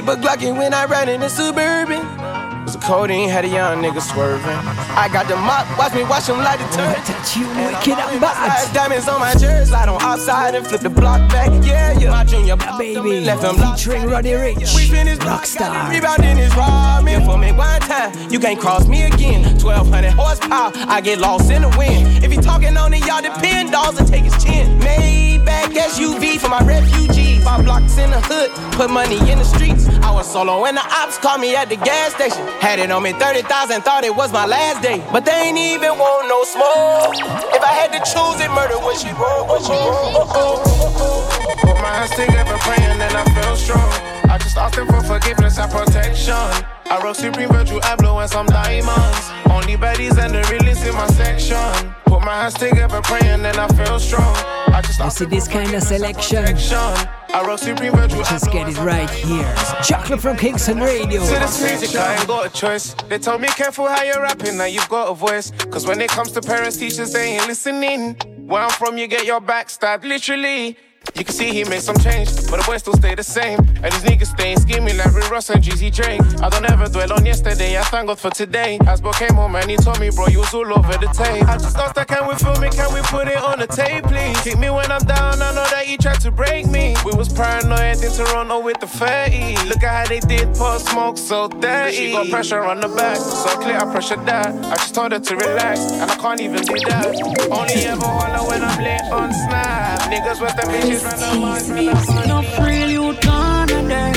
[0.00, 2.00] Keep a Glockin' when I ride in the Suburban.
[2.64, 4.48] Was a codeine, had a young nigga swerving.
[4.96, 7.36] I got the mop, watch me wash him like detergent.
[7.36, 8.72] You wicked and bad.
[8.72, 11.50] Diamonds on my jersey, slide on outside and flip the block back.
[11.62, 12.12] Yeah, yeah.
[12.12, 15.90] My junior baby, left him featuring Roddy Ricch, We finished Rockstar.
[15.90, 18.14] Rebound in his raw man for me one time.
[18.30, 19.44] You can't cross me again.
[19.60, 22.24] 1200 horsepower, I get lost in the wind.
[22.24, 23.72] If he talking on it, y'all depend.
[23.72, 24.80] Dolls and take his chin.
[25.70, 27.38] Maybach SUV for my refugee.
[27.40, 29.86] Five blocks in the hood, put money in the streets.
[30.02, 32.46] I was solo and the ops called me at the gas station.
[32.60, 35.04] Had it on me 30,000, thought it was my last day.
[35.12, 37.14] But they ain't even want no smoke.
[37.54, 39.46] If I had to choose it, murder would she roll?
[39.48, 40.12] Would she roll?
[40.12, 43.90] Put oh, oh, oh, my hands together, praying, and I feel strong.
[44.30, 46.79] I just asked him for forgiveness and protection.
[46.90, 49.30] I rock Supreme Virgil Abloh and some diamonds.
[49.48, 51.94] Only baddies and the realest in my section.
[52.04, 54.34] Put my hands together, praying, and I feel strong.
[54.74, 56.44] I just You see this kind of selection?
[56.44, 59.54] I wrote Supreme Virtue Just get it right here.
[59.58, 61.24] It's Chocolate from Kingston Radio.
[61.24, 62.94] To this music, I ain't got a choice.
[63.08, 65.52] They told me careful how you're rapping, now you've got a voice.
[65.70, 68.16] Cause when it comes to parents, teachers, they ain't listening.
[68.48, 70.76] Where I'm from, you get your back stabbed, literally.
[71.20, 73.58] You can see he made some change, but the boy still stay the same.
[73.58, 76.22] And these niggas staying scheming like Rick Ross and Jeezy Drake.
[76.40, 78.78] I don't ever dwell on yesterday, I thank God for today.
[78.84, 81.46] Asbo came home and he told me, bro, you was all over the tape.
[81.46, 82.72] I just asked, can we film it?
[82.72, 84.40] Can we put it on the tape, please?
[84.40, 86.96] Kick me when I'm down, I know that you tried to break me.
[87.04, 89.68] We was paranoid in Toronto with the 30.
[89.68, 91.96] Look at how they did pour smoke so dirty.
[91.96, 94.54] She got pressure on the back, so clear I pressure that.
[94.64, 97.12] I just told her to relax, and I can't even do that.
[97.52, 100.00] Only ever holler when I'm late on Snap.
[100.10, 101.86] Niggas with the bitches randomize me.
[102.28, 104.12] No free you gonna there.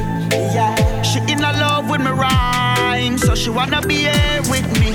[0.54, 1.02] Yeah.
[1.02, 2.65] She in a love with my rhyme
[3.14, 4.90] So she wanna be here with me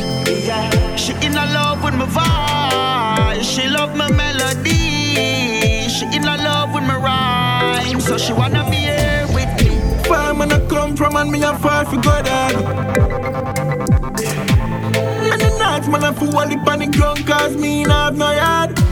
[0.46, 0.96] yeah.
[0.98, 6.98] She in love with my voice She love my melody She in love with my
[6.98, 11.42] rhyme So she wanna be here with me Far man I come from and me
[11.42, 12.28] a far for God.
[12.28, 12.52] Eh?
[15.32, 18.91] And the nights man I fool on the ground cause me nah have no yard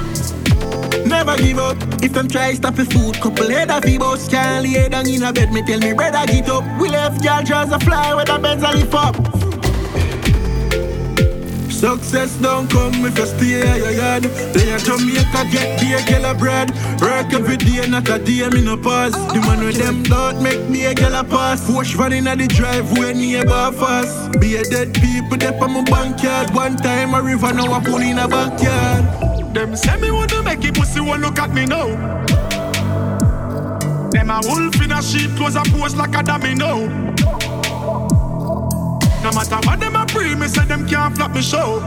[1.10, 4.88] Never give up If them try stop the food Couple head of boss Can't lay
[4.88, 7.80] down in a bed Me tell me brother get up We left y'all draws a
[7.80, 9.16] fly Where the beds a lift up
[11.80, 14.24] Success don't come if you stay at your yard.
[14.52, 16.72] Play a Jamaica, get the girl a bread.
[17.00, 19.14] Work every day, not a day, me no pause.
[19.14, 21.66] The man with them don't make me a girl a pass.
[21.66, 24.42] Push running at the driveway, neighbor fast.
[24.42, 26.54] Be a dead people, they on my backyard.
[26.54, 29.29] One time a river, now a pool in a backyard.
[29.54, 31.88] Them say me wanna make it pussy, won't look at me now.
[34.12, 36.88] Them a wolf in a sheep clothes a pose like a domino.
[39.22, 41.80] No matter what them a pre, me say them can't flop me show.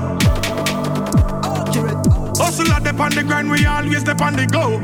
[2.36, 4.80] Hustle at the on the grind, we always step on the go.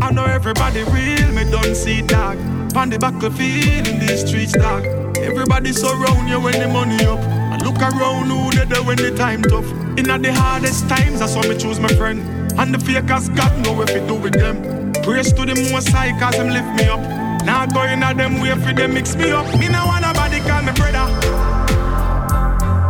[0.00, 2.36] I know everybody real, me don't see dog.
[2.76, 4.84] On the battlefield in these streets, dog.
[5.16, 7.33] Everybody surround you when the money up.
[7.64, 9.64] I look around who they there when the time tough.
[9.96, 12.20] In the hardest times, that's why me choose my friend.
[12.60, 14.92] And the fakers got know if it do with them.
[15.02, 17.00] Praise to the most high, cause them lift me up.
[17.46, 19.46] Now going at them way for them mix me up.
[19.58, 21.08] Me no want nobody call me brother.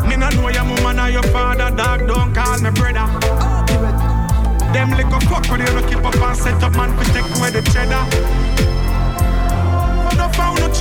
[0.09, 2.09] Me no know your mama or your father, dog.
[2.09, 3.07] Don't call me brother.
[4.75, 8.74] Them little fuck you, no keep up and set up man take away the cheddar.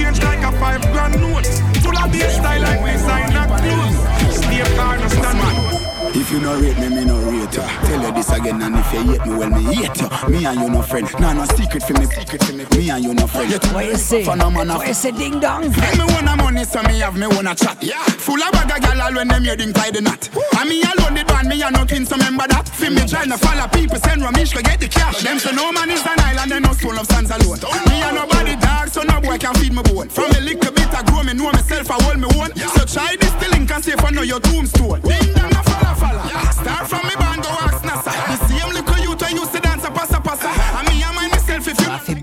[0.04, 1.46] Change like a five grand note.
[1.82, 4.36] Full of bass style like designer clothes.
[4.36, 5.93] Stay car no stand man.
[6.16, 7.68] If you no rate me, me no rate ya.
[7.86, 10.30] Tell you this again, and if you hate me, well, me hate you.
[10.30, 11.10] Me and you no friend.
[11.20, 12.66] Nah, no secret for me, secret for me.
[12.78, 13.52] Me and you no friend.
[13.74, 14.24] What you say?
[14.24, 15.72] For no man, What you say, ding dong?
[15.72, 17.82] Make me wanna money, so me have me wanna chat.
[17.82, 17.98] Yeah.
[18.22, 20.30] Full of bag of gal all when them hear them tie the knot.
[20.60, 22.70] And me alone the band, me a nothing, so remember that.
[22.70, 25.24] Fi me trying to follow people, send Ramesh to get the cash.
[25.24, 27.58] Them say no man is an island, they no soul of sands alone.
[27.90, 30.10] Me a nobody dog, so no boy can feed me bone.
[30.10, 32.54] From a little bit I grow, me know myself, I hold me own.
[32.78, 35.02] So try this the link and see if I know your tombstone.
[35.02, 35.53] Ding dong,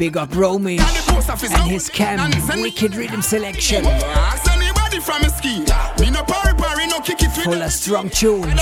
[0.01, 2.31] big up Romish and his cam
[2.63, 3.85] wicked rhythm selection.
[7.45, 8.61] Full of strong tunes.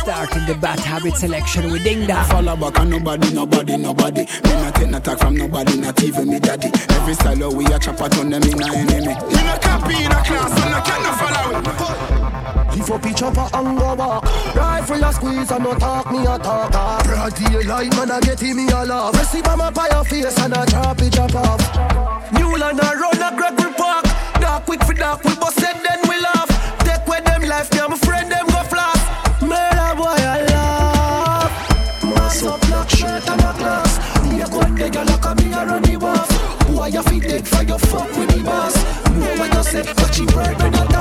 [0.00, 2.08] Starting the bad habit selection with Ding.
[2.08, 4.22] Follow back on nobody, nobody, nobody.
[4.22, 6.70] Me not take no from nobody, not even me daddy.
[6.90, 9.14] Every style we a chop out on them in enemy.
[9.14, 12.37] Me no copy in a class, and I can't no follow.
[12.78, 14.24] Give up each other and go walk.
[14.54, 17.02] Rifle a squeeze and no talk me a talk off.
[17.02, 19.18] Broad daylight man a get me a laugh.
[19.18, 21.60] Receive a map by your face and a drop it drop off.
[22.32, 24.04] Newland a roll a gravel park.
[24.40, 26.46] Dark quick for dark we bust it then we laugh.
[26.86, 29.02] Take with them life me my friend them go floss.
[29.42, 32.04] Murder boy I laugh.
[32.04, 34.22] Mass up black shirt and a glass.
[34.30, 36.30] Me a go and dig a lock me a run the wharf.
[36.68, 38.76] Boy you feet dead for your fuck with me boss.
[39.18, 40.97] Know what you said, but you work when you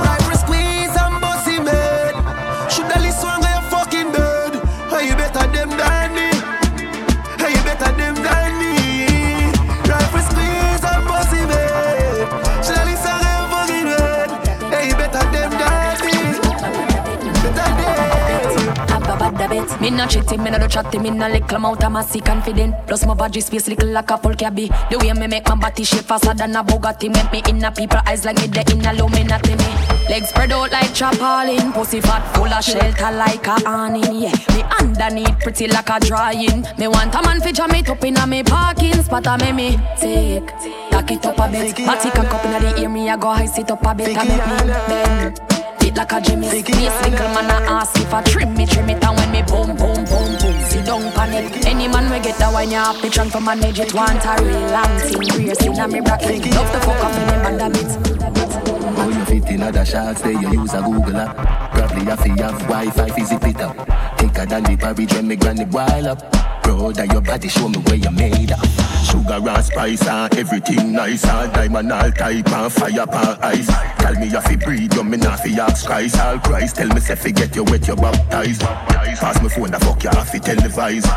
[19.79, 22.75] Me not cheating, me not do chatting, me not little amount of massy confident.
[22.87, 24.69] Plus my body space little like a full cabby.
[24.89, 27.13] The way me make my body shape faster than a Bugatti.
[27.13, 30.09] Make me in a people eyes like me the in a me.
[30.09, 31.71] Legs spread out like chapalin.
[31.73, 34.21] Pussy fat full of shelter like a awning.
[34.21, 36.65] Yeah, me underneath pretty like a drying.
[36.79, 39.27] Me want a man fi jam it up in a me parking spot.
[39.27, 40.47] A me me take,
[40.89, 41.77] cock it up a bit.
[41.85, 44.17] Matty cock up inna the ear, me a go high sit up a bit.
[44.17, 45.56] A make me bend.
[45.97, 49.17] Like a Jimmy Space little man a ask if I trim me, trim it And
[49.17, 52.69] when me boom, boom, boom, boom Sit down panic Any man we get that wine
[52.69, 53.95] you have to try to manage it.
[53.95, 56.53] Want a real long thing Racing a me bracket.
[56.53, 60.21] Love to fuck up in them band a bit How you fit in other shots
[60.21, 64.45] there you use a Google app Probably have to have Wi-Fi fi zip up Thicker
[64.45, 66.36] than the porridge when me granny boil up
[66.67, 68.59] Proud of your body show me where you made up.
[69.05, 71.23] Sugar and spice and everything nice.
[71.25, 73.67] And diamond all type and fire pan ice.
[73.99, 76.19] Tell me you fi breathe you me not fi ask Christ.
[76.19, 78.63] All Christ tell me say fi get you wet you baptized.
[78.63, 81.07] Pass me phone the fuck you have fi televise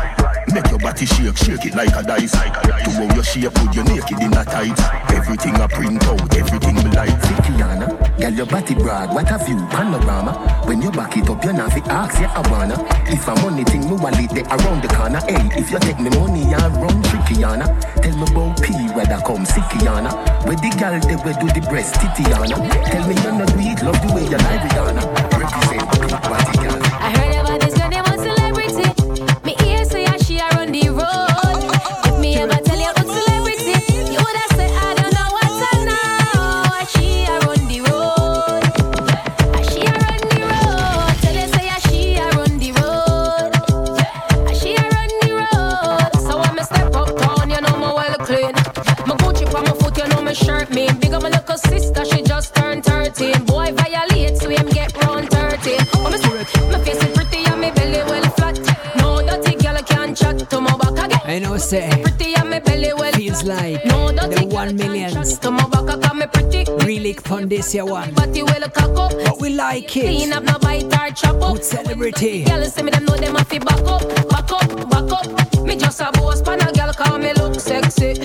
[0.53, 2.31] Make your body shake, shake it like a dice.
[2.31, 4.79] To how you shape put your naked in a tight.
[5.11, 7.15] Everything I print out, everything me like.
[7.21, 10.63] Fikiana, girl your body broad, what a view, panorama.
[10.65, 12.75] When you back it up, you not fi ask, yeah I wanna.
[13.07, 16.09] If a money thing, me wallet there around the corner Hey, if you take me
[16.09, 17.65] money, I run trickyana
[18.01, 20.11] Tell me about P, where that come sickyana
[20.45, 22.57] Where the girl they where do the breast titiana?
[22.85, 25.03] Tell me you not do love the way you lie Rihanna
[25.39, 26.80] Represent big body girl
[50.71, 50.99] know me.
[50.99, 53.45] Big up my little sister, she just turned 13.
[53.45, 55.77] Boy violate, so him get round 13.
[55.93, 58.59] Oh, my, see, my face is pretty and my belly well flat.
[58.97, 61.19] No dirty girl can chat to my back again.
[61.23, 65.51] I know say Pretty and my belly well feels like No the one millions to
[65.51, 66.17] my back again.
[66.17, 66.65] Me pretty.
[66.85, 68.13] really pon this year one.
[68.13, 69.11] Body well cock up.
[69.25, 70.05] But we like it.
[70.05, 71.55] Clean up no bite or chop up.
[71.55, 72.43] Good celebrity.
[72.43, 75.50] Girl say me them know them have to back up, back up, back up.
[75.71, 78.19] Me just a boss pan a girl call me look sexy.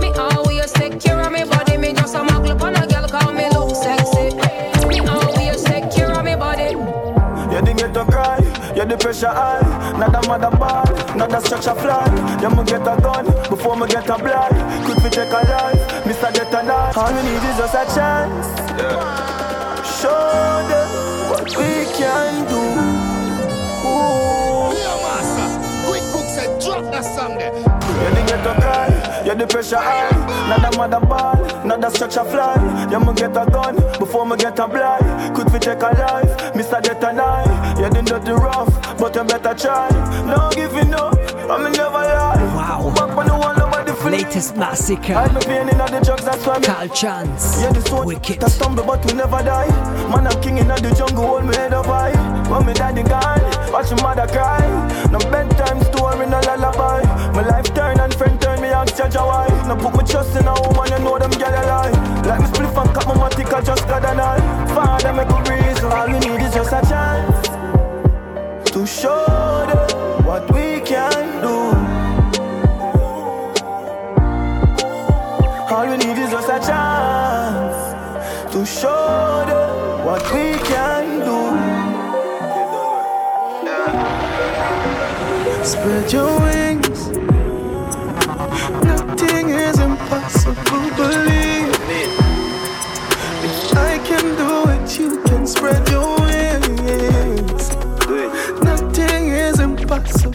[0.00, 1.76] Me always take care of me body.
[1.76, 4.34] Me just a muggle pan a girl call me look sexy.
[4.88, 6.72] Me always take care of me body.
[7.52, 8.38] You didn't get to cry,
[8.74, 9.60] you the pressure high.
[9.98, 12.08] Not a mother ball, not a structure fly.
[12.40, 14.56] You me get a gun before me get a blind.
[14.86, 16.32] Quick we take a life, Mr.
[16.32, 16.96] Get a knife.
[16.96, 18.46] All we need is just a chance.
[20.00, 22.95] Show them what we can do.
[27.02, 27.52] Said drop that song there.
[27.54, 30.10] You didn't get to cry, you the pressure high.
[30.48, 32.88] Not a mother ball, not a structure fly.
[32.90, 35.34] You me get a gun before me get a blind.
[35.34, 36.82] Quick we take a life, Mr.
[36.82, 37.78] Get a knife.
[37.78, 39.90] You didn't do the rough, but you better try.
[40.26, 41.14] No giving up,
[41.50, 42.42] I me never lie.
[42.54, 42.92] Wow.
[42.94, 43.76] Back on the wall, nobody
[44.10, 45.14] Latest massacre.
[45.14, 47.60] Hide me pain in the drugs, that's why me Carl Chance.
[47.60, 48.38] Yeah, this one Wicked.
[48.38, 49.66] that stumble but we never die.
[50.08, 52.14] Man, I'm king in the jungle, hold me head up high.
[52.48, 53.42] When me daddy gone,
[53.72, 54.62] watch my mother cry.
[55.10, 57.02] No bedtime story, no lullaby.
[57.34, 59.46] My life turn and friend turn me ask judge why.
[59.68, 61.90] No put my trust in a woman, you know them girl lie.
[62.24, 64.40] Like me split and cut my matic, I just got an eye.
[64.74, 65.92] Father, make a reason.
[65.92, 67.48] All we need is just a chance
[68.72, 69.26] to show
[69.68, 71.56] them what we can do.
[75.68, 76.85] All we need is just a chance
[85.66, 87.08] Spread your wings.
[88.84, 90.90] Nothing is impossible.
[90.96, 91.35] Believe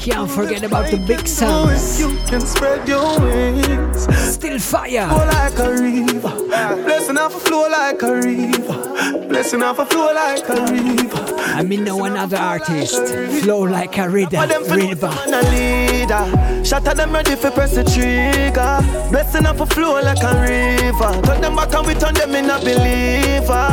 [0.01, 1.99] Can't forget about the big sounds.
[1.99, 4.07] You can spread your wings.
[4.33, 5.07] Still fire.
[5.07, 6.83] Flow like a river.
[6.83, 9.27] Blessing off a flow like a river.
[9.27, 11.35] Blessing off a flow like a river.
[11.37, 13.13] I mean, no another artist.
[13.43, 14.37] Flow like a river.
[14.73, 15.13] river.
[15.27, 16.65] And a leader.
[16.65, 18.79] Shot at them ready for press the trigger.
[19.11, 21.21] Blessing off a flow like a river.
[21.27, 23.69] Turn them back and we turn them in a believer.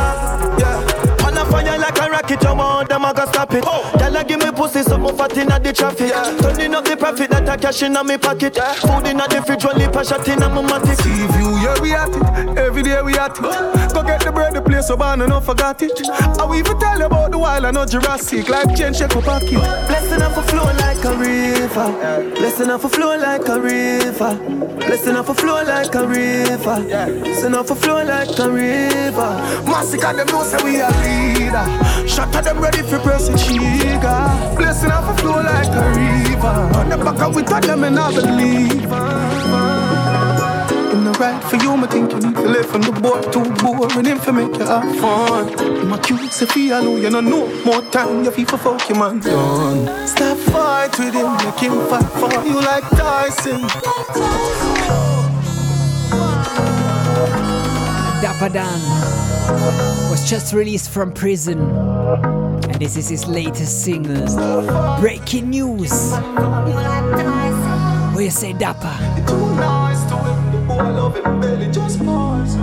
[0.59, 0.78] Yeah.
[1.79, 3.63] Man a fire like a rocket, you want them, I gotta stop it.
[3.63, 6.11] Girl, Girl, I give me pussy, something fat in the traffic.
[6.41, 8.55] Turning up the profit that I cash in my pocket.
[8.55, 10.97] Food in the fridge, one lip a shot in my matic.
[11.01, 12.57] See view, yeah, we at it.
[12.57, 13.93] Every day we at it.
[13.93, 15.91] Go get the bread, the place so bad, and not forgot it.
[16.09, 18.49] I will even tell you about the wild and not Jurassic.
[18.49, 19.61] Life change, check up pocket.
[19.87, 22.33] Blessing off a flow like a river.
[22.35, 24.35] Blessing off a flow like a river.
[24.79, 26.81] Blessing off a flow like a river.
[27.21, 29.31] Blessing off a flow like a river.
[29.65, 31.68] Massacre them know say we a leader.
[32.07, 34.55] Shot at them ready for press the trigger.
[34.55, 36.47] Blessing off a flow like a river.
[36.77, 38.91] On the back of tell them and I believe.
[40.91, 43.43] In the right for you, me think you need to live from the boy too
[43.61, 45.47] boring him for make you have fun.
[45.77, 48.97] In my cute say feel you know no more time you feel for fuck your
[48.97, 50.07] man done.
[50.07, 53.61] Stop fight with him, make him fight for you like Tyson.
[58.21, 58.49] Dapper
[60.09, 64.25] was just released from prison, and this is his latest single.
[64.99, 66.13] Breaking news.
[68.13, 68.95] What you say, Dapper?
[69.27, 72.55] Too nice to him, the boy love him belly just pause.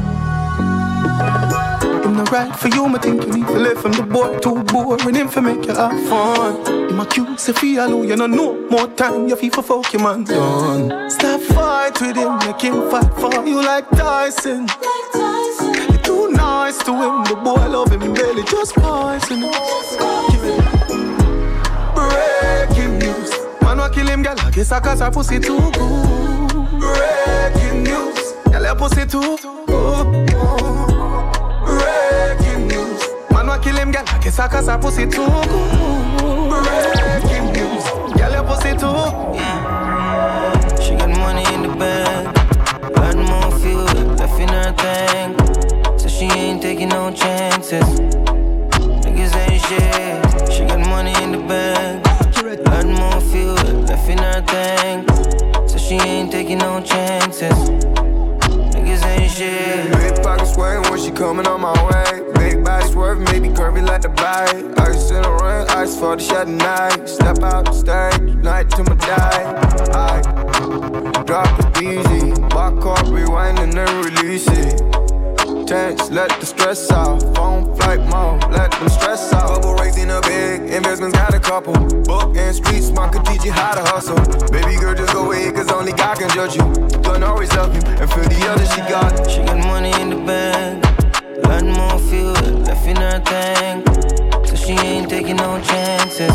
[2.07, 4.63] In the right for you, me think you need to live from the boy too
[4.65, 6.95] boring him for make you have fun.
[6.95, 10.25] My cute Sophia feel you know no more time you feel for fuck your man
[10.25, 11.11] done.
[11.11, 14.67] Stop fight with him, make him fight for you like Tyson.
[14.83, 15.36] You're too
[16.67, 19.41] nice to him, the boy love him belly just poison.
[21.95, 23.31] Breaking news,
[23.63, 26.51] man wa kill him girl, I guess I cause her pussy too good.
[26.81, 29.39] Breaking news, girl your pussy too
[29.69, 30.07] good.
[31.67, 36.65] Breaking news, man wa kill him girl, I guess I cause her pussy too good.
[36.67, 37.85] Breaking news,
[38.19, 39.05] girl your pussy too.
[40.83, 42.35] She got money in the bank,
[42.93, 43.85] got more fuel
[44.17, 45.36] left in her tank.
[46.27, 47.85] She ain't taking no chances.
[49.05, 50.53] Niggas ain't shit.
[50.53, 52.03] She got money in the bank,
[52.65, 55.09] got more fuel left in her tank.
[55.71, 57.55] So she ain't taking no chances.
[58.75, 59.93] Niggas ain't shit.
[59.93, 62.23] Big pocket swing when she coming on my way.
[62.35, 64.65] Big body swerve, maybe curvy like the bite.
[64.81, 67.09] Ice in the rain, ice for the shot night.
[67.09, 69.45] Step out the stage, night to my die.
[69.95, 75.06] I drop it easy, back up, rewind and then release it.
[75.67, 77.21] Tense, let the stress out.
[77.35, 79.49] Phone flight mode, let them stress out.
[79.49, 81.75] Bubble raising a big, investments got a couple.
[82.05, 84.15] Book and street smart could teach you how to hustle.
[84.53, 86.63] Baby girl, just go ahead, cause only God can judge you.
[87.03, 89.29] Don't always love you, and for the other she got.
[89.29, 90.85] She got money in the bank,
[91.43, 92.33] got more fuel
[92.63, 93.85] left in her tank.
[94.47, 96.31] So she ain't taking no chances.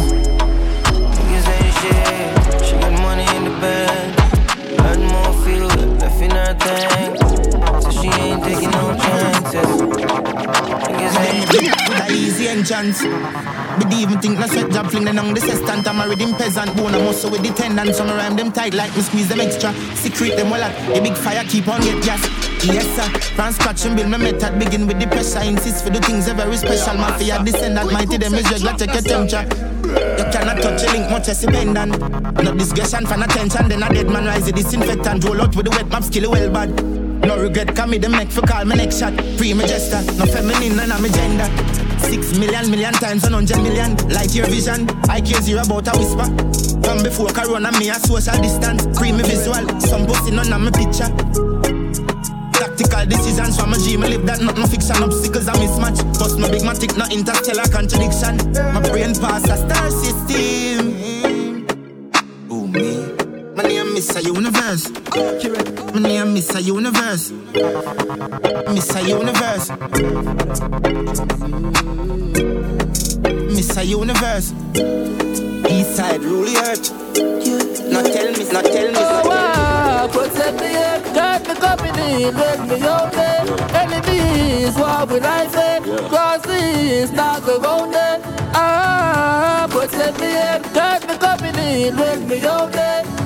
[0.91, 2.65] Niggas ain't shit.
[2.67, 7.17] She got money in the bank, got more fuel left in her tank.
[7.81, 9.00] So she ain't taking no chances.
[9.41, 11.49] Ain't.
[11.49, 13.01] With a easy entrance.
[13.01, 15.87] But even think na sweat job fling them on the sestant.
[15.87, 16.93] I'm already in peasant bone.
[16.93, 17.93] I'm also with the tendon.
[17.93, 19.73] Some rhyme them tight like me squeeze them extra.
[19.95, 22.21] Secret them well at the big fire keep on get gas.
[22.63, 24.59] Yes sir, from scratch and build my method.
[24.59, 25.41] Begin with the pressure.
[25.41, 26.93] Insist for the things are very special.
[26.95, 29.45] Mafia descendant mighty them is regular take your temperature.
[29.83, 31.97] You cannot touch a link much as dependent.
[32.43, 33.69] No discussion for attention.
[33.69, 35.23] Then a dead man rise the disinfectant.
[35.23, 37.00] Roll out with the wet map skill well bad.
[37.25, 39.13] No regret, come me the make for call my next shot.
[39.37, 41.47] Free my gesture, no feminine, none of my gender.
[41.99, 43.95] Six million, million times, one hundred million.
[44.09, 46.25] Light your vision, I care zero about a whisper.
[46.81, 48.83] From before Corona, me a social distance.
[48.97, 51.07] Free me visual, some pussy none of my picture.
[52.57, 54.97] Tactical decisions from a dream, live that not no fiction.
[55.01, 56.01] Obstacles a mismatch.
[56.19, 58.37] Bust my big matic, no interstellar contradiction.
[58.73, 61.40] My brain pass a star system.
[64.01, 64.25] Name Mr.
[64.25, 64.89] Universe.
[65.93, 66.63] My name Mr.
[66.63, 67.31] Universe.
[68.73, 69.07] Mr.
[69.07, 69.69] Universe.
[73.53, 73.85] Mr.
[73.85, 74.53] Universe.
[75.69, 76.91] East side rule the earth.
[77.91, 78.97] Not tell me, not tell me.
[78.97, 81.13] Ah, protect me, yeah.
[81.13, 83.51] Got me company, let me own it.
[83.75, 85.79] Enemies, what will I say?
[86.09, 87.93] Cross this, not go round.
[88.55, 90.57] Ah, protect me, yeah.
[90.73, 93.20] Got me company, let me own it.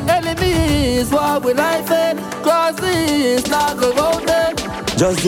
[0.85, 2.13] Enemies, what will I say?
[2.43, 4.57] Cross this, not go round it.
[4.95, 5.25] Just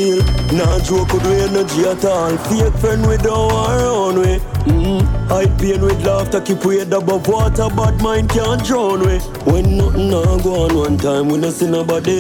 [0.54, 2.38] nah joke with we energy at all.
[2.38, 4.40] Fake friend we don't want own way.
[4.70, 5.28] Mm-hmm.
[5.28, 9.18] Hide pain with laughter, keep we head above water, but mind can't drown we.
[9.52, 12.20] When nothing nah go on one time, we no see nobody.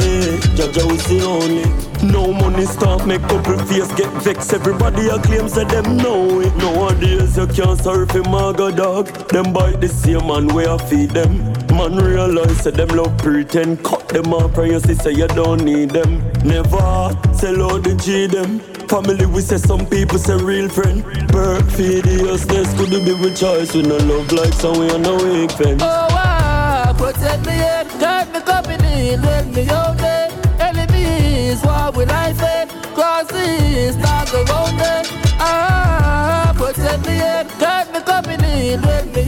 [0.58, 1.66] Jaja we see only.
[2.12, 4.52] No money stop, make couple face get vexed.
[4.52, 6.56] Everybody a claim say them know it.
[6.58, 9.06] Nowadays you can't surf him maga dog.
[9.30, 11.54] Them bite the same man where I feed them.
[11.78, 13.84] Man realize say them love pretend.
[13.84, 16.24] Cut them off and you see say you don't need them.
[16.44, 18.60] Never sell out the G them.
[18.90, 21.04] Family, we say some people say real friend.
[21.30, 23.76] Perfidiousness could be with choice.
[23.76, 25.84] We no love like some we are no weak friends.
[25.84, 29.16] Oh, wow, protect me and guide me company.
[29.18, 30.34] Let me own it.
[30.60, 32.66] Enemies, what will I say?
[32.96, 35.12] Crosses, not around it.
[35.40, 38.78] Ah, protect me and guide me company.
[38.78, 39.28] Let me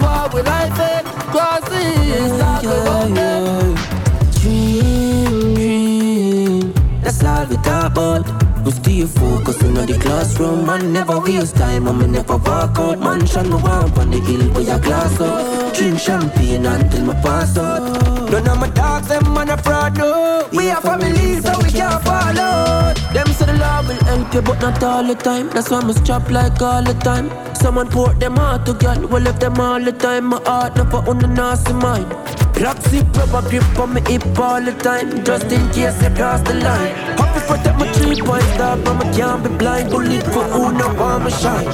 [0.00, 1.02] what will I say?
[1.30, 4.40] Crosses, not around it.
[4.40, 6.72] Dream, dream.
[7.02, 8.44] That's all we talk about.
[8.64, 12.98] We stay focused in the classroom Man never waste time and me never walk out
[12.98, 17.12] Man shine me warm on the hill with a glass up Drink champagne until me
[17.20, 21.52] pass out None of my dogs, them man a fraud no We are family so
[21.62, 25.14] we can't fall out Them say the love will help you but not all the
[25.14, 25.48] time.
[25.50, 27.30] That's why me strap like all the time.
[27.54, 30.26] Someone put them heart to girl We left them all the time.
[30.26, 32.10] My heart never on the nasty mind
[32.54, 36.54] Plastic rubber grip on me hip all the time Just in case you cross the
[36.54, 36.94] line.
[37.18, 40.92] Happy protect my three point stop But me can't be blind Bullet for who no
[40.94, 41.64] want me shine.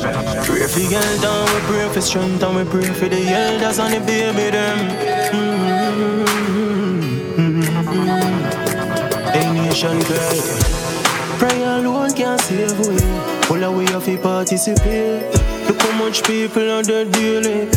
[0.45, 3.95] Pray for girl down, we pray for strength And we pray for the elders and
[3.95, 4.79] the baby them?
[7.37, 7.81] Mm-hmm.
[9.39, 10.80] A nation cry
[11.41, 13.01] Prayer alone can't save we.
[13.49, 15.25] All the way to participate.
[15.71, 17.71] Look how much people are dead daily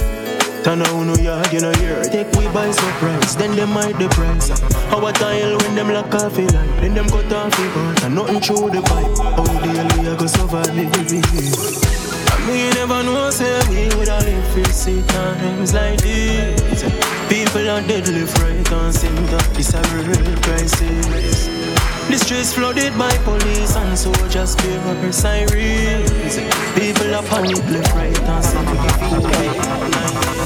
[0.64, 4.50] Turn on yard, you know here Take we by surprise, then them hide the price
[4.92, 8.16] Our tile when them lock off the line Then them cut off the part and
[8.16, 13.96] nothing through the pipe How daily I go survive I me never know say we
[13.96, 16.82] would have live for see times like this
[17.30, 23.12] People are dead left, right and center This a real crisis the streets flooded by
[23.24, 26.38] police and soldiers pay up sirens.
[26.76, 28.76] People are panic left, right, and center.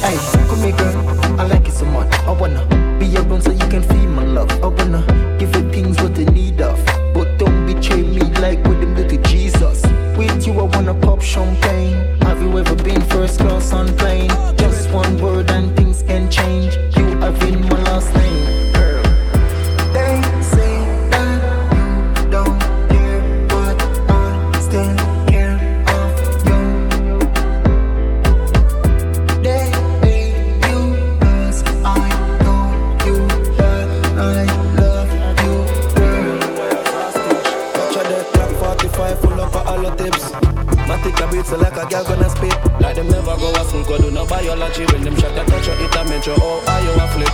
[0.01, 0.17] Hey,
[0.47, 1.39] come here, girl.
[1.39, 2.11] I like it so much.
[2.25, 2.65] I wanna
[2.99, 4.51] be around so you can feel my love.
[4.63, 5.03] I wanna
[5.39, 9.17] give you things what you need of, but don't betray me like what them to
[9.23, 9.83] Jesus.
[10.17, 12.19] With you, I wanna pop champagne.
[12.21, 14.29] Have you ever been first class on plane?
[14.57, 16.75] Just one word and things can change.
[16.97, 18.73] You have been my last name,
[41.47, 42.53] so like a girl gonna spit.
[42.81, 44.83] Like them never go a school go do no biology.
[44.91, 47.33] When them shot a touch you it a mention oh how you a flip.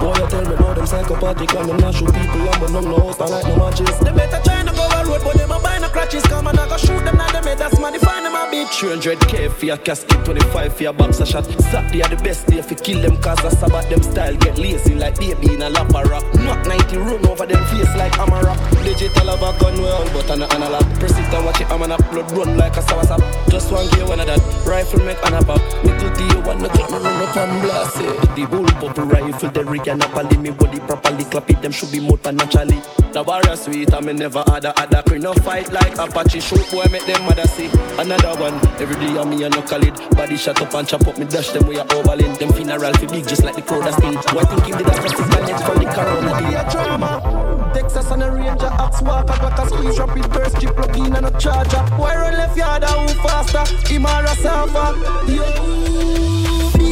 [0.00, 2.84] Boy you tell me about them psychopathic And them not shoot people and but them
[2.84, 3.98] no host and like no matches.
[4.00, 6.76] They better try to go a road but them a crutches Come and I go
[6.76, 8.72] shoot them now them head that's man define them a bitch.
[8.80, 11.44] 300k for your casket 25 for your boxer shot.
[11.70, 14.36] Saturday are the best day for kill them cause I sabbat them style.
[14.36, 18.18] Get lazy like baby in a lap rock Knock 90 run over them face like
[18.18, 21.70] Amara rock Digital have a gun well but an analog Press it and watch it
[21.70, 24.40] I'm an upload run like a sawasap Just one gear one of that.
[24.66, 25.48] Rifle make an up
[25.84, 28.20] Little D one get me run up and blast it.
[28.34, 31.24] The bullpup rifle the rig and up me body properly.
[31.24, 32.80] Clap it them should be more than naturally
[33.12, 35.18] The warrior sweet I me never had a other crew.
[35.18, 36.40] No fight like Apache.
[36.40, 37.68] Shoot boy make them mother see.
[38.00, 38.54] Another one.
[38.80, 41.50] Every day I'm me a knuckle it Body shut up and chop up me dash.
[41.50, 44.44] Them with a overland Them funeral fi big just like the crowd a sting Why
[44.44, 46.32] think him did a just manage from the corona?
[46.40, 47.70] Be a drama.
[47.74, 49.98] Texas and a ranger, axe walker, got a squeeze.
[49.98, 51.82] Rapid burst, chip plug in and a charger.
[52.00, 53.92] Why run left yard, who faster?
[53.92, 55.30] Him a surfer?
[55.30, 56.31] Yo.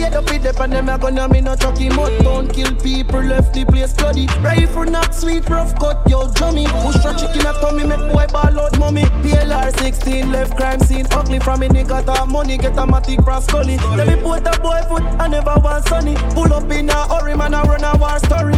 [0.00, 3.20] Beat up with them and them a gonna me no chucky mud Don't kill people,
[3.20, 7.52] left the place bloody Rifle not sweet, rough cut, yo drummy Push a chicken a
[7.60, 12.02] tummy, make boy ball out mommy PLR 16, left crime scene Ugly from me nigga
[12.06, 15.54] talk money, get a matic cross gully Tell me put a boy foot, I never
[15.62, 18.54] want sunny Pull up in a hurry, man, I run a war story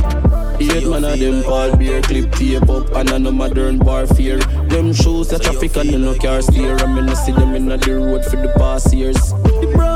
[0.60, 4.39] Eight man of them ball beer clip tape up and a no modern bar fear.
[4.69, 6.77] Them shoes a traffic and no car steer.
[6.77, 9.35] I mean I see them in the road for the past years.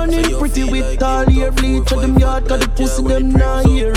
[0.06, 3.66] The brownie pretty with tall hair bleach at them yard cause the pussy them not
[3.66, 3.92] here.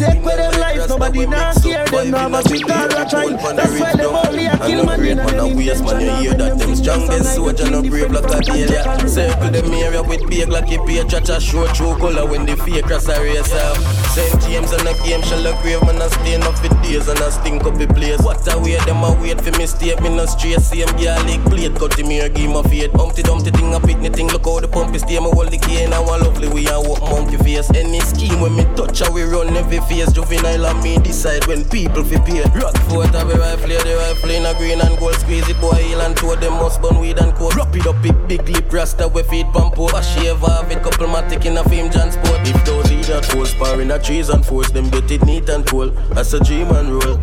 [0.00, 3.28] Take with them life, nobody not scare them now but we can't try.
[3.28, 6.58] That's why them only a kill man in man a waste man you hear that
[6.58, 9.08] them strongest soldier no brave like a daily.
[9.08, 12.86] Circle them area with big like a page cha show true color when the fake
[12.86, 13.76] cross a race up.
[14.16, 14.40] St.
[14.48, 17.30] James and the game shall look grave man a stay enough for days and a
[17.30, 18.22] stink up the place.
[18.22, 21.44] What a way them a wait for me stay me no straight same girl leg
[21.52, 22.92] plate cut him here give my fate.
[22.96, 25.82] Humpty dumpty thing a pitney thing look how the pump is stay hold the key
[25.82, 27.70] and I want lovely we a walk monkey face.
[27.74, 30.12] Any scheme when me touch how we run every face.
[30.12, 32.42] Juvenile and me decide when people fi pay.
[32.54, 35.74] Rock foot have a rifle the rifle in a green and gold squeeze it boy
[35.74, 37.54] heel and toe them must burn weed and coat.
[37.56, 39.92] Wrap it up big big lip rasta we feed pump up.
[39.92, 42.40] A shave off it couple matic in a fame John sport.
[42.46, 45.48] If those lead that force power in a trees and force them get it neat
[45.48, 45.90] and cool.
[46.14, 47.18] That's a dream and roll.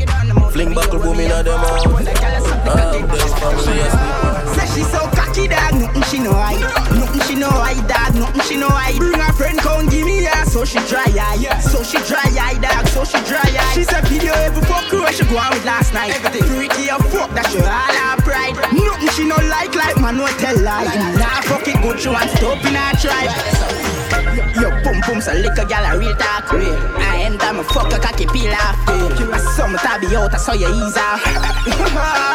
[0.51, 1.85] Fling buckle boom in a them out.
[2.67, 4.37] Ah, this family a sleep.
[4.55, 5.66] Say she so cocky dog, nothing
[6.07, 6.55] she know I,
[6.95, 8.95] nothing she know I dog, nothing she know I.
[8.97, 12.55] Bring her friend come give me ya, so she dry eye, so she dry eye
[12.63, 13.73] dog, so she dry eye.
[13.75, 16.15] She said video every fuck who she go out with last night.
[16.15, 18.55] Everything freaky a fuck that she all her pride.
[18.71, 20.87] Nothing she no like like man no tell lie.
[21.19, 23.31] Nah fuck it good, she want stop in her tribe.
[24.55, 26.71] Yo, boom boom, so lick a gal a real talk real.
[27.03, 28.79] I my fuck a cocky peel off.
[28.87, 32.27] I saw my tabby out, I saw you ease off.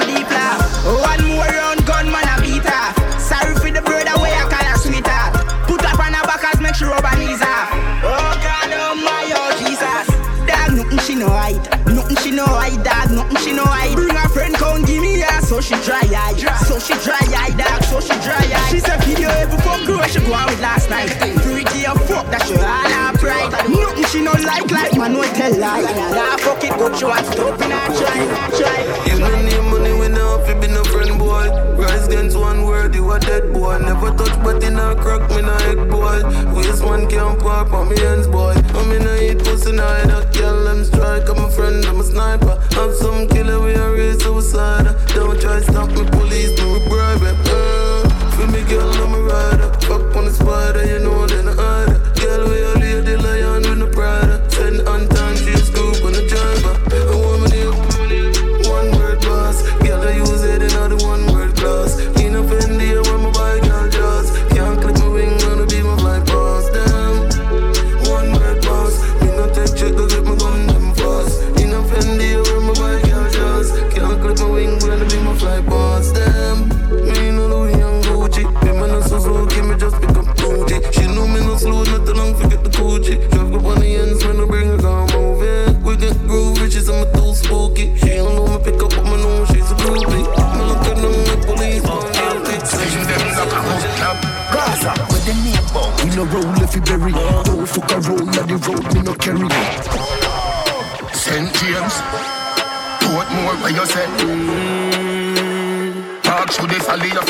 [6.80, 7.70] make rub her knees off.
[8.02, 10.06] Oh God, oh my, oh Jesus.
[10.46, 11.62] Dog, nothing she know hide.
[11.86, 13.10] Nothing she know hide, dog.
[13.10, 13.94] Nothing she know hide.
[13.94, 15.40] Bring her friend, come give me ya.
[15.40, 16.34] So she dry eye.
[16.66, 17.82] So she dry eye, dog.
[17.84, 18.68] So she dry eye.
[18.70, 21.10] She said video every fuck girl she go out with last night.
[21.42, 23.52] Freaky a fuck that she all her pride.
[23.70, 25.82] Nothing she no like like man no tell lie.
[26.10, 28.18] Nah fuck it good she want stop in her try,
[28.58, 28.80] try.
[29.06, 31.48] If no need money, we no fi be no friend boy.
[31.78, 32.63] Rise against one
[33.04, 33.78] you a dead boy.
[33.78, 36.18] Never touch but in a crack, me no egg boy.
[36.54, 38.54] Waste man can't park on me hands boy.
[38.74, 41.28] I'm in a eat pussy night, that girl them strike.
[41.28, 42.56] I'm a friend, I'm a sniper.
[42.72, 44.96] Have some killer, we a raise suicide.
[45.08, 47.22] Don't try stop me, police, we bribe.
[47.22, 49.70] Uh, feel me girl, I'm a rider.
[49.86, 51.48] Fuck on the spider, you know then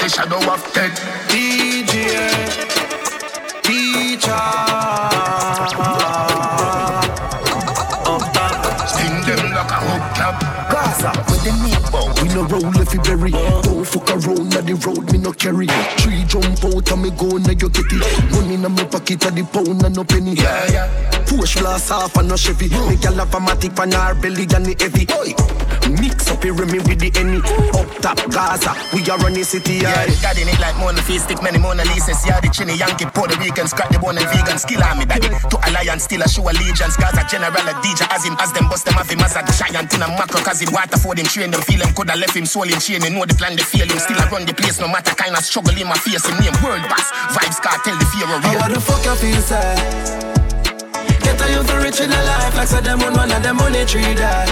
[0.04, 1.00] the shadow of death.
[1.28, 1.94] DJ,
[3.62, 4.44] teacher.
[8.86, 10.36] Sting them like a hook up.
[10.70, 11.84] Gaza, with the name.
[12.22, 13.32] We no roll if you bury.
[13.94, 15.70] Fuck a roll on the road, me no carry.
[16.02, 18.02] Three jump out and me go now you get it.
[18.34, 20.34] Money in my pocket of the pound and no penny.
[20.34, 21.24] Yeah, yeah.
[21.30, 22.66] Push blast off and no Chevy.
[22.90, 25.06] Me gal have a matic on her belly and the heavy.
[25.14, 25.30] Oi.
[25.94, 27.38] Mix up here me with the any.
[27.78, 30.10] Up top Gaza, we are running city Yeah, yard.
[30.10, 33.36] the garden it like Mona Fee stick many Mona Lisa's Yeah, the chinny Yankee Puerto
[33.38, 36.96] Rican Scrap the bone and vegan Skill army daddy To alliance still a show allegiance
[36.96, 39.92] Gaza general a DJ as him As them bust them off him as a giant
[39.92, 42.46] in a macro Cause him water for them train them feel him Coulda left him
[42.48, 44.80] soul in chain He know the plan they feel him Still a run the place
[44.80, 48.06] no matter kind of struggle in my face Him name world boss Vybz Kartel the
[48.12, 50.24] fear of How real the fuck you feel, say?
[51.24, 53.84] Get a youth rich in a life like say them on one of them money
[53.84, 54.46] tree die.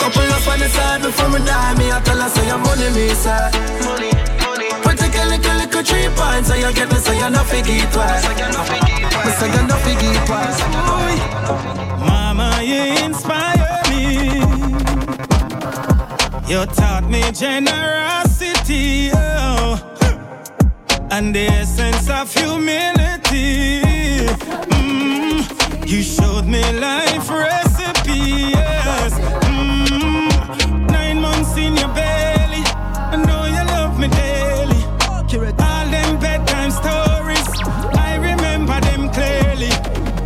[0.00, 2.88] Couple up on the side before me die, me I tell her say your money
[2.96, 3.50] me say.
[3.84, 4.10] Money,
[4.40, 4.68] money.
[4.82, 8.24] Put a little little three points, so you get me so you no figgy twice.
[8.24, 10.60] Me say you no figgy twice.
[12.00, 13.39] Mama, you inspire
[16.50, 19.78] You taught me generosity, oh,
[21.12, 23.82] and the essence of humility.
[24.74, 29.14] Mm, you showed me life recipe, yes.
[29.46, 34.82] Mm, nine months in your belly, I know you love me daily.
[35.06, 37.46] All them bedtime stories,
[37.94, 39.70] I remember them clearly.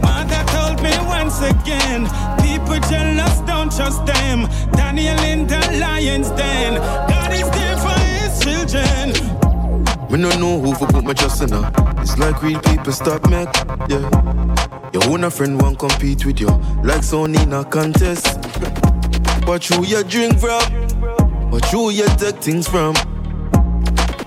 [0.01, 2.09] Mother told me once again,
[2.41, 4.49] people jealous, don't trust them.
[4.95, 6.75] Daniel in the lion's den,
[7.09, 9.11] God is there for his children.
[10.41, 11.73] Know who for put my trust in her.
[11.99, 13.45] It's like real people stop me,
[13.89, 14.91] yeah.
[14.93, 16.47] Your own a friend won't compete with you,
[16.85, 18.41] like Sony in a contest.
[19.45, 20.63] But who you drink from?
[21.51, 22.95] But who you take things from?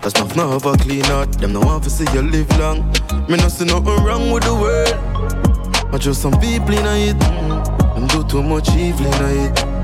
[0.01, 1.31] That's not now have a clean heart.
[1.39, 2.91] Them no want to see you live long.
[3.29, 5.91] Me no see nothing wrong with the world.
[5.91, 9.76] But just some people in it, them do too much evil in it.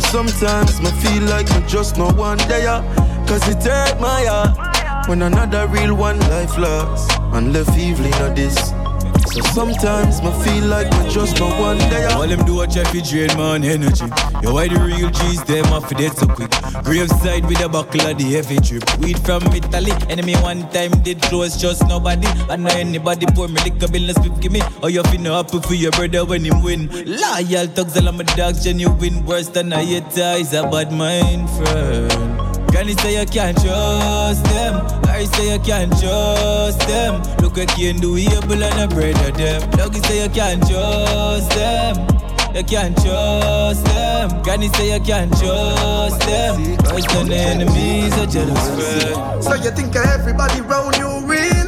[0.00, 2.82] Sometimes me feel like me just no one there,
[3.26, 5.08] cause it hurt my heart.
[5.08, 8.75] When another real one life lost and left evil in this.
[9.36, 12.06] So sometimes me feel like me just no one day.
[12.06, 14.06] All them do a try fi drain man energy.
[14.40, 16.50] Yo, why the real G's them off dead so quick?
[16.82, 18.84] Graveside with a buckle of the heavy drip.
[18.98, 19.92] Weed from Italy.
[20.08, 22.28] Enemy one time did close, just nobody.
[22.48, 24.62] And now anybody pour me liquor bill, split give me.
[24.82, 26.88] Oh, you finna happy for your brother when him win.
[27.04, 29.22] Loyal thugs, all of my dogs, genuine.
[29.26, 32.35] Worse than a hater is a bad mind friend.
[32.68, 34.74] Granny say you can't trust them.
[35.08, 37.22] I say you can't trust them.
[37.38, 39.70] Look at you and do able and a brother them.
[39.70, 41.96] Doggy say you can't trust them.
[42.54, 44.42] You can't trust them.
[44.42, 46.76] Can you say you can't trust them.
[46.78, 49.44] Cause the enemies are jealous friend.
[49.44, 51.66] So you think of everybody round you real?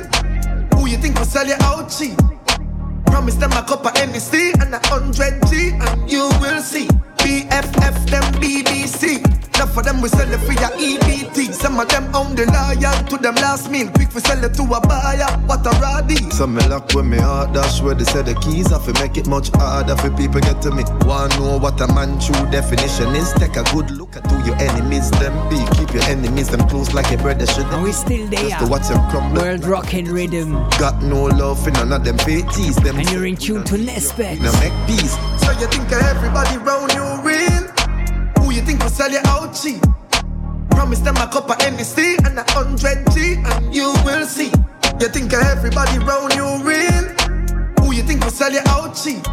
[0.75, 2.17] Who you think will sell you out cheap?
[3.07, 6.87] Promise them a cup of NC and a hundred G and you will see.
[7.19, 9.48] BFF them BBC.
[9.59, 11.53] Enough of them we sell it for your EBT.
[11.53, 13.91] Some of them own the loyal to them last meal.
[13.91, 15.27] Quick we sell it to a buyer.
[15.51, 16.15] What a roddy.
[16.31, 19.17] Some me lock with me heart dash where they say the keys off it make
[19.17, 20.85] it much harder for people get to me.
[21.03, 23.33] Wanna know what a man true definition is?
[23.33, 25.59] Take a good look at who your enemies them be.
[25.75, 27.67] Keep your enemies them close like your brother should.
[27.67, 28.51] And we still there.
[28.51, 29.43] Just to watch them crumble.
[29.43, 30.53] World rockin' rhythm.
[30.79, 32.97] Got no love for none of them tease them.
[32.97, 34.39] And you're in tune to Nesbeth.
[34.39, 35.19] Now make peace.
[35.43, 37.68] So you think everybody round you real?
[38.69, 39.81] Think will sell you out cheap?
[40.73, 44.53] Promise them a cup of NC and a hundred G and you will see.
[45.01, 47.05] You think everybody round you real?
[47.81, 49.25] Who you think will sell you out cheap?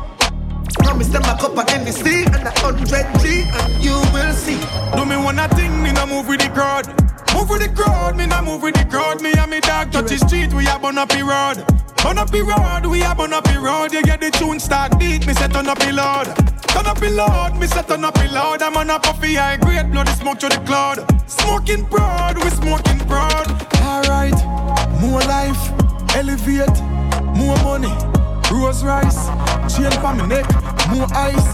[0.79, 4.55] Promise them a cup of NC and a hundred G and you will see.
[4.95, 6.87] Do me one thing, me no move with the crowd.
[7.33, 9.21] Move with the crowd, me no move with the crowd.
[9.21, 11.59] Me and me dog touch the street, we a burn up the road.
[12.01, 13.91] Burn up the road, we a burn up the road.
[13.91, 16.55] You get the tune start beat, me set on up the load.
[16.76, 18.61] Turn up the load, me say turn up the loud.
[18.61, 20.99] I'm on a puffy high grade, blow the smoke to the cloud.
[21.26, 23.47] Smoking broad, we smoking broad.
[23.80, 24.35] Alright,
[24.99, 25.72] more life,
[26.14, 26.76] elevate,
[27.31, 27.95] more money,
[28.52, 29.30] rose rice,
[29.73, 30.45] chain for me neck,
[30.91, 31.47] more ice,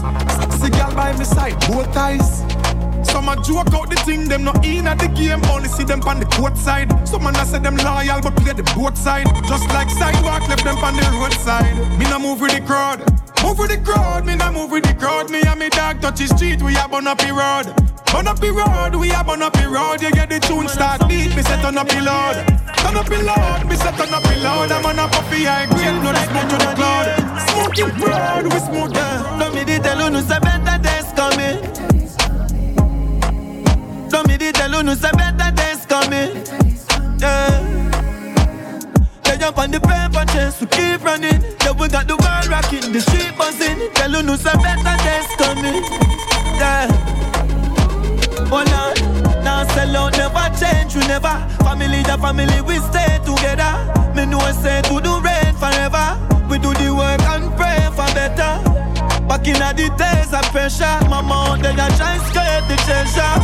[0.70, 2.42] girl by my side, both eyes.
[3.08, 6.02] Some a joke out the thing, them not in at the game, only see them
[6.02, 6.90] on the court side.
[7.06, 9.26] Some man a say them loyal, but play the both side.
[9.46, 11.76] Just like sidewalk, left them on the roadside.
[11.96, 13.21] Me no move with the crowd.
[13.42, 15.30] Move with the crowd, me no move with the crowd.
[15.30, 17.66] Me and me dog touch the street, we a burn up the road.
[18.12, 20.00] Burn up the road, we a burn up the road.
[20.00, 22.36] You get the tune start beat, me say turn up the load.
[22.78, 24.70] Turn up the load, me say turn up the load.
[24.70, 27.06] I'm on a puffy high grade, blow the smoke to the cloud.
[27.50, 28.92] Smoking broad, we smoke.
[29.38, 31.58] No me tell you no say better days coming.
[34.10, 36.44] No me tell you no say better days coming.
[37.18, 37.71] Yeah.
[39.42, 41.42] Jump on the paper chase, we keep running.
[41.66, 43.90] Yeah, we got the world rocking, the street buzzing.
[43.92, 45.82] Tell you no say better days coming.
[46.62, 46.86] Yeah.
[48.54, 51.34] Oh Lord, now sell out, never change, we never.
[51.66, 53.74] Family, the family, we stay together.
[54.14, 56.06] Me know say to do rain forever.
[56.48, 58.91] We do the work and pray for better.
[59.32, 63.34] Back in the days of pressure, mama out there try escape the treasure.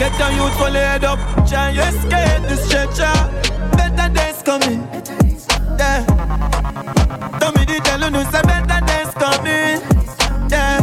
[0.00, 3.14] Get your youth full head up, try escape the stretcher.
[3.76, 4.82] Better days coming,
[5.78, 6.04] yeah.
[7.38, 9.78] Tell me the tell you say better days coming,
[10.50, 10.80] yeah.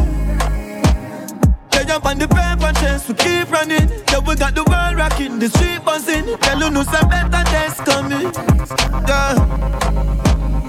[1.72, 3.90] They jump on the paper chase, we keep running.
[4.12, 6.38] Yeah, we got the world rocking, the street buzzing.
[6.38, 8.32] Tell you say better days coming,
[9.10, 9.36] yeah.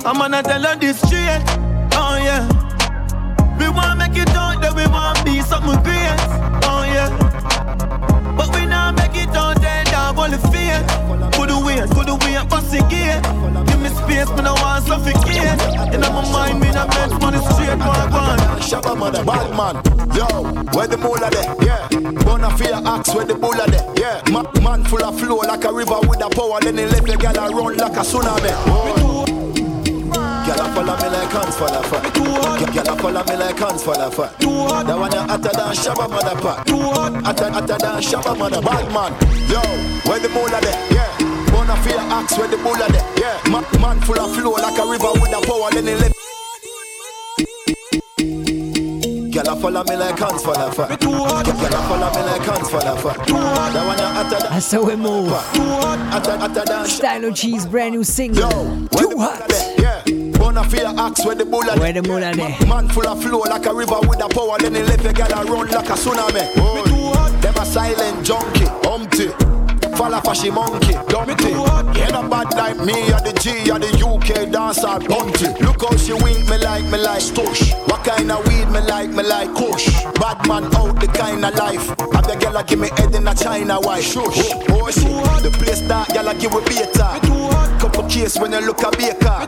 [0.05, 1.45] I'm gonna tell you this straight,
[4.17, 6.17] make it out, then we want be something great,
[6.65, 7.11] oh yeah.
[8.37, 10.81] But we now make it out there, down all the fear.
[11.33, 13.21] Put weight, put weight, bust the gear.
[13.67, 15.61] Give me space, me no want suffocate.
[15.93, 18.39] And I'm a mind, me not meant money straight, one one.
[18.61, 19.77] Shabba mother, bad man.
[20.15, 20.27] Yo,
[20.73, 21.55] where the moolah there?
[21.61, 21.89] Yeah.
[22.25, 23.85] Bona fear axe where the bulla there?
[23.99, 24.23] Yeah.
[24.31, 26.61] Ma- man full of flow like a river with a power.
[26.61, 28.51] Then he let the gal run like a tsunami.
[28.67, 29.66] Oh.
[30.47, 32.05] Gyal a follow me like hands for the fat.
[32.15, 34.31] Gyal a follow me like hands for the fat.
[34.39, 36.69] That one a hotter than Shabba mother pot.
[36.71, 39.13] Hotter, hotter than Shabba mother bad man.
[39.51, 39.61] Yo,
[40.09, 40.79] where the moolah there?
[40.95, 41.51] Yeah.
[41.51, 43.05] Bona fear axe where the bulla there?
[43.19, 43.51] Yeah.
[43.51, 45.71] Ma- man full of flow like a river with a power.
[45.73, 46.13] Then he let
[49.35, 51.01] Gyal a follow me like hands for the fat.
[51.01, 53.19] Gyal a follow me like hands for the fat.
[53.27, 55.29] That one a hotter than That's how we move.
[55.29, 58.51] hotter, hotter than Stylo G's brand new single.
[58.97, 59.51] Too hot.
[60.57, 60.63] Yeah.
[60.63, 62.67] Bona fear axe where the bulla Where the moolah there?
[62.67, 64.59] Man full of flow like a river with a power.
[64.59, 66.51] Then he let the gal run like a tsunami.
[66.57, 67.39] Oh.
[67.41, 69.56] Them a silent junkie, humpty.
[69.97, 71.57] Fall for she monkey, dumpty.
[72.01, 75.49] Ain't a bad like me, or the G, or the UK dancer, bunty.
[75.65, 77.73] Look how she wink me like, me like stush.
[77.89, 79.89] What kind of weed me like, me like kush.
[80.21, 81.89] Bad man out the kind of life.
[82.13, 84.05] Have the girl give me head in a China white.
[84.05, 85.09] Shush, oh, oh she,
[85.43, 87.17] the place that girl give we beta.
[87.81, 89.47] Couple case when you look a baker.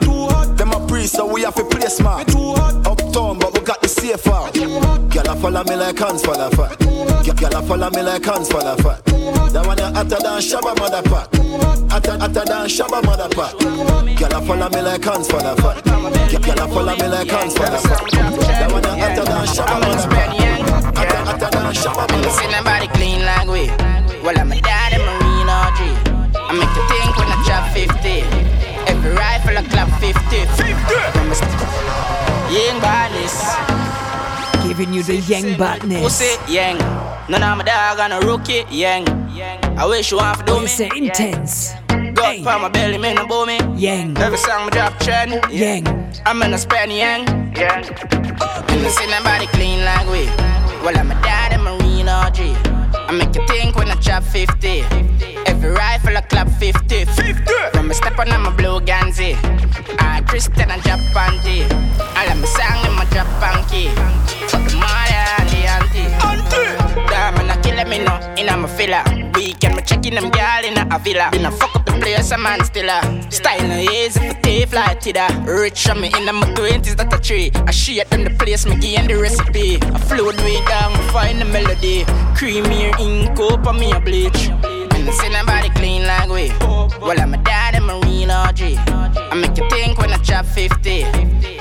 [0.57, 2.25] Them a priest, so we have to place man.
[2.87, 4.49] Uptown, but we got the safer.
[5.13, 6.79] Girl a follow me like hands for the fat.
[7.37, 9.05] Girl a follow me like hands for the fat.
[9.53, 11.35] That one you hotter than Shabba mother pack.
[11.91, 13.59] Hotter, hotter than Shabba mother pack.
[13.59, 15.83] Girl a follow me like hands for the fat.
[15.83, 18.07] Girl a follow me like hands for the fat.
[18.47, 20.31] That one you hotter than Shabba mother pack.
[20.97, 23.67] Hotter, hotter than Shabba mother See nobody clean like we.
[24.23, 25.81] Well, I'm a dad and Marine RG.
[26.39, 28.23] I make you think when I drop 50.
[28.87, 30.23] Every rifle I clap 50.
[30.55, 30.71] 50.
[32.55, 33.68] Young badness.
[34.79, 36.01] Giving you the yang badness.
[36.01, 36.79] Pussy, yang.
[37.29, 39.03] None of my dog on a rookie, yang.
[39.77, 40.69] I wish you want to do me.
[40.69, 41.75] Say intense.
[42.15, 42.45] Go hey.
[42.45, 43.59] for my belly, man, no me.
[43.75, 44.17] Yang.
[44.19, 45.35] Every song me drop trend.
[45.51, 45.83] Yang.
[46.25, 47.27] I'm in a span yang.
[47.57, 47.91] Yang.
[48.71, 50.27] And I see nobody clean like we.
[50.87, 52.78] Well, I'm a dad and Marine RG.
[53.09, 54.81] I make you think when I chop 50.
[55.47, 57.07] Every rifle I clap 50.
[57.07, 57.53] 50.
[57.73, 59.35] From a step on, I'm a blue Ganzi.
[59.99, 61.63] I Christian and Japan tea.
[61.63, 63.89] All of my song in my Japan key.
[64.49, 66.77] Fuck the mother and the auntie.
[66.77, 66.88] Auntie.
[67.07, 69.03] Damn, and I kill me no in I'm a filler.
[69.35, 71.29] Weekend, me checking them girl in a villa.
[71.31, 72.89] Been a fuck up the place, a man still.
[73.31, 75.29] Style no easy for tape like Tida.
[75.47, 77.51] Rich on me in my 20s, that a tree.
[77.67, 79.79] I shit them the place, me gain the recipe.
[79.83, 82.05] I float way down, me find the melody.
[82.37, 84.49] Creamier ink up on me a bleach.
[84.49, 86.51] And I see nobody clean like we.
[87.01, 88.77] Well, I'm a dad and Marine RG.
[89.31, 91.05] I make you think when I chop 50.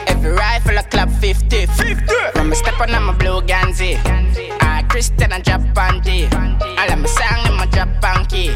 [0.07, 1.65] Every rifle I clap 50.
[1.65, 2.15] 50.
[2.33, 3.97] From a step on, I'm a blue Ganzi.
[4.97, 6.25] Christian and Japan tea.
[6.25, 8.49] All of my song in my Japan key.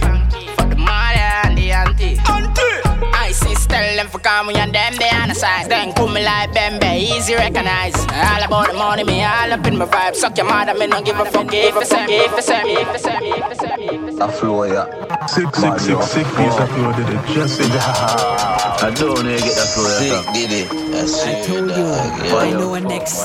[0.55, 2.60] For the mother and the auntie.
[3.69, 3.75] Auntie.
[3.75, 5.69] I see tell them for come and them they on the side.
[5.69, 7.95] Then come me like Bembe, easy recognize.
[7.95, 10.15] All about the money, me all up in my vibe.
[10.15, 12.95] Suck your mother, me don't give a fuck if it's me, if it's me, if
[12.95, 14.21] it's me, if it's me, if it's me.
[14.21, 14.87] A flow, yeah.
[15.27, 17.25] Sick, sick, sick, sick piece of flow, did it?
[17.33, 17.71] Just it.
[17.71, 20.21] I don't know you get that flow, yeah.
[20.21, 20.67] Sick, did it.
[20.71, 23.19] I told you, I know a next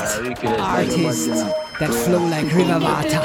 [0.59, 1.29] artist
[1.79, 3.21] that flow like river water.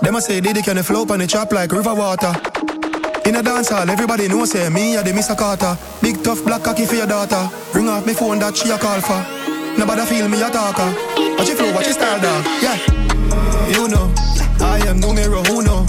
[0.00, 2.32] Them a say Diddy can flow on the chop like river water.
[3.26, 5.36] In a dance hall, everybody know say me a the Mr.
[5.36, 5.78] Carter.
[6.02, 7.48] Big tough black cocky for your daughter.
[7.74, 9.20] Ring off me phone that she a call for.
[9.78, 10.92] Nobody feel me a talker.
[11.38, 12.44] Watch your flow, watch your style, dog.
[12.60, 12.76] Yeah.
[13.72, 14.12] You know,
[14.60, 15.86] I am numero uno.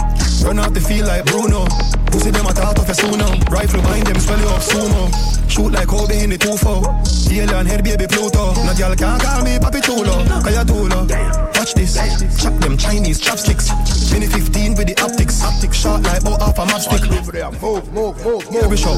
[0.47, 1.67] Run out the field like Bruno.
[2.07, 2.95] Pussy them a talk of a.
[3.51, 5.35] Rifle behind them, swell you up sumo.
[5.49, 9.57] Shoot like Kobe in the 2-4 Alien head baby Pluto No girl can't call me
[9.57, 11.97] Papi Chulo Kaya Tulo Watch this.
[12.43, 13.73] Chop them Chinese chopsticks.
[14.13, 15.41] Mini 15 with the optics.
[15.41, 17.09] Optics shot like bow off a matchstick.
[17.09, 18.63] Move, move, move, move.
[18.63, 18.93] Every show.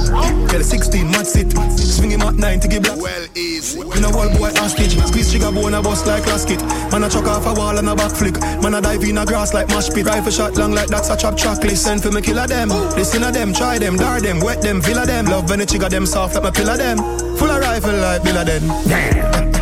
[0.51, 1.47] Girl 16 match sit
[1.79, 2.99] Swing him at 9 to give black.
[2.99, 6.59] Well easy In a wall boy hostage Squeeze trigger bone a bust like rasket
[6.91, 9.25] Man a chuck off a wall and a back flick Man a dive in a
[9.25, 10.05] grass like mash pit.
[10.05, 11.77] Rifle shot long like that's a chop chocolate.
[11.77, 12.67] Send for me killer them.
[12.99, 15.23] Listen to them Try them Dar them Wet them Villa them.
[15.27, 16.97] Love when the trigger them soft like my pillar them.
[17.37, 19.56] Full of rifle like Bill Den Them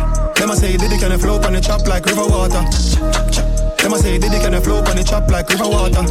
[0.50, 2.62] a say Diddy can flow on the chop like river water.
[3.82, 6.02] Them a say Diddy can flow on the chop like river water.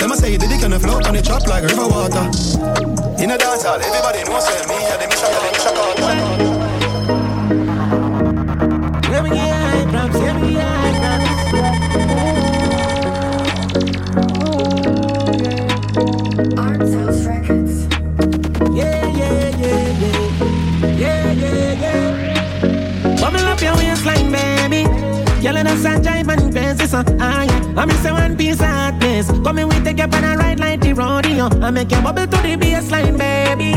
[0.00, 2.24] Them a say Diddy can flow on the chop like river water.
[3.22, 6.51] In a dance hall everybody knows me and the Misha and the Misha Carter
[26.92, 27.80] crazy, so ah, yeah.
[27.80, 29.30] I miss one piece of hotness.
[29.44, 31.48] Come in, we take you on a ride like the rodeo.
[31.60, 33.72] I make you bubble to the baseline, baby.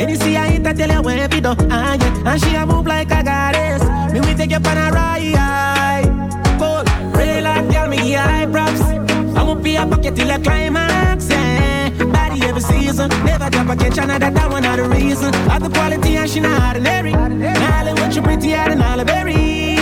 [0.00, 2.32] Any see I hit, I tell you where we do, ah, yeah.
[2.32, 3.82] And she a move like a goddess.
[4.12, 6.04] Me, we take you on a ride.
[6.58, 8.80] Cold, real like girl, me high props.
[8.80, 11.28] I'ma be a pocket till a climax.
[11.28, 15.34] Body every season, never drop a catch another, that one not the reason.
[15.50, 17.12] Of the quality and she not ordinary.
[17.12, 19.75] Darling, what you pretty and all berry.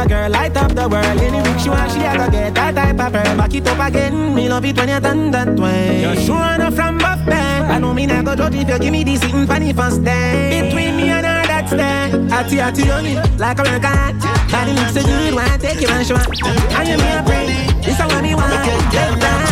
[0.00, 1.20] Of girl, light up the world.
[1.20, 3.36] Any week she want, she a go get that type of girl.
[3.36, 6.00] Back it up again, me love it when you done that way.
[6.00, 7.70] You're sure enough from buff band.
[7.70, 10.62] I know me not go judge if you give me this sitting funny first day.
[10.62, 12.32] Between me and her, that's there.
[12.32, 14.16] Atty atty on it, like a record.
[14.50, 16.16] Body looks so good, wanna take you and show.
[16.16, 17.46] And you me a pray.
[17.84, 18.64] This is what me want.
[18.90, 19.44] Get down.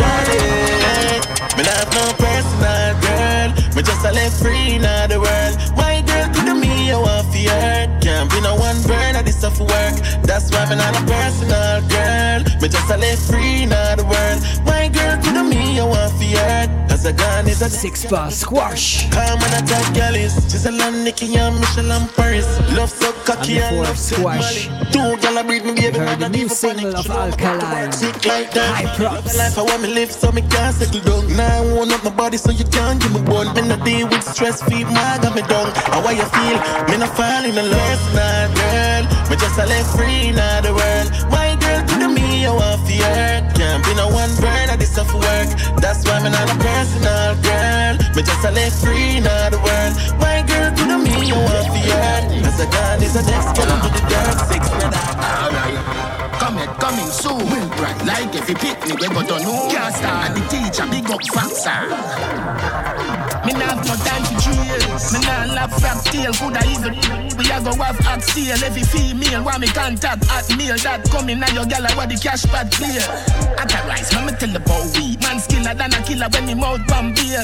[1.57, 3.49] Me not have no personal girl.
[3.75, 5.53] Me just a live free in the world.
[5.77, 7.98] My girl to me, I want for hurt.
[8.19, 9.95] Can't be no one burn at this stuff work.
[10.23, 12.43] That's why me not a personal girl.
[12.59, 14.65] Me just a live free in the world.
[14.65, 15.29] My girl to
[17.79, 19.09] Six bar squash.
[19.09, 20.33] Come on, attack galleys.
[20.33, 22.45] Switzerland, Nicky, and Michelin, Paris.
[22.75, 24.67] Love so cocky and, and love squash.
[24.91, 25.97] Two gal breed me baby.
[25.97, 27.91] Heard the new single of Alkaline.
[27.93, 29.37] High props.
[29.37, 31.37] Life I want me live so me can't settle down.
[31.37, 33.53] Now I want up my body so you can't give me one.
[33.55, 35.71] Me not deal with stress, feed my got me down.
[35.93, 36.57] How you feel?
[36.89, 39.03] Me not fall in love, nah, girl.
[39.29, 41.09] Me just a left free, now the world.
[41.29, 43.55] My girl, to the me, I want for hurt.
[43.55, 45.49] Can't be no one burn, I this stuff work.
[45.81, 47.93] That's why me not a personal girl.
[48.15, 49.93] Me just a left free, now the world.
[50.19, 52.23] My girl, to the me, I want for hurt.
[52.47, 55.03] As a god is a next girl to the dark six, brother.
[55.19, 55.77] Alright.
[56.39, 57.45] Come here, coming soon.
[57.79, 59.69] Right, like if you pick me, we go to know.
[59.69, 61.85] Can't start the teacher, big up Faxa.
[63.45, 64.23] Me not no time
[64.79, 65.13] jails.
[65.13, 66.93] Me not love frap tail, coulda even.
[67.37, 68.63] We a go have act sale.
[68.63, 70.77] Every female want me contact at mail.
[70.77, 73.01] That coming now your gal what the cash pad clear.
[73.57, 75.21] At a rise, me tell the boy weed.
[75.21, 77.41] Man skiller than a killer when me mouth bomb beer.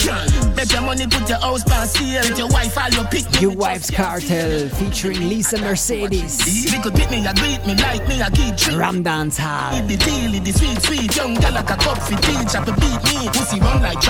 [0.56, 2.24] Bet your money, put your house pan sale.
[2.28, 3.26] With your wife, all your pick.
[3.41, 6.44] Your wife's cartel featuring Lisa Mercedez.
[6.44, 8.78] He could pick me, I greet me like me, I keep treat.
[8.78, 9.82] Ram Dance Hall.
[9.88, 13.30] The deal, the sweet, sweet young gal like a cup for beat me.
[13.30, 14.05] Pussy run like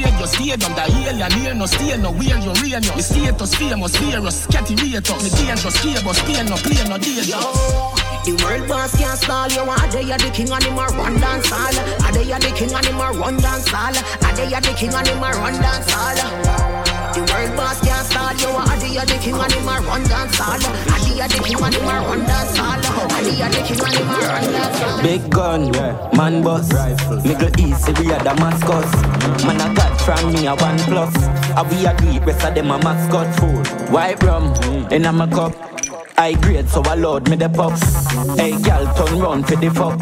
[0.00, 0.74] Diego, radio stadium.
[0.74, 2.96] The alien here no stay no where you real no.
[2.96, 5.22] The status famous, virus, scatty ratus.
[5.22, 7.28] Me dangerous, cable, Spain no play no dangerous.
[8.24, 9.60] The world boss can't stall you.
[9.60, 11.76] Are they the king and him a run dance hall?
[12.04, 13.96] Are they the king and him a run dance hall?
[14.24, 16.59] Are they the king and him a run dance hall?
[17.20, 18.48] The world boss can't stall you.
[18.48, 20.56] Are they the king and him a run dance hall?
[20.56, 22.80] Are they the king and him a run dance hall?
[22.80, 25.02] Are they the king and him a run dance hall?
[25.02, 25.70] Big gun,
[26.16, 26.72] man boss,
[27.22, 28.90] Middle East, we are Damascus.
[29.44, 31.14] Man a god from me a one plus.
[31.58, 33.66] A we agree, rest of them a mascot food.
[33.92, 34.54] White rum
[34.90, 35.52] in a my cup.
[36.16, 37.82] I grade so I load me the puffs.
[38.38, 40.00] Hey gal turn round for the fuck.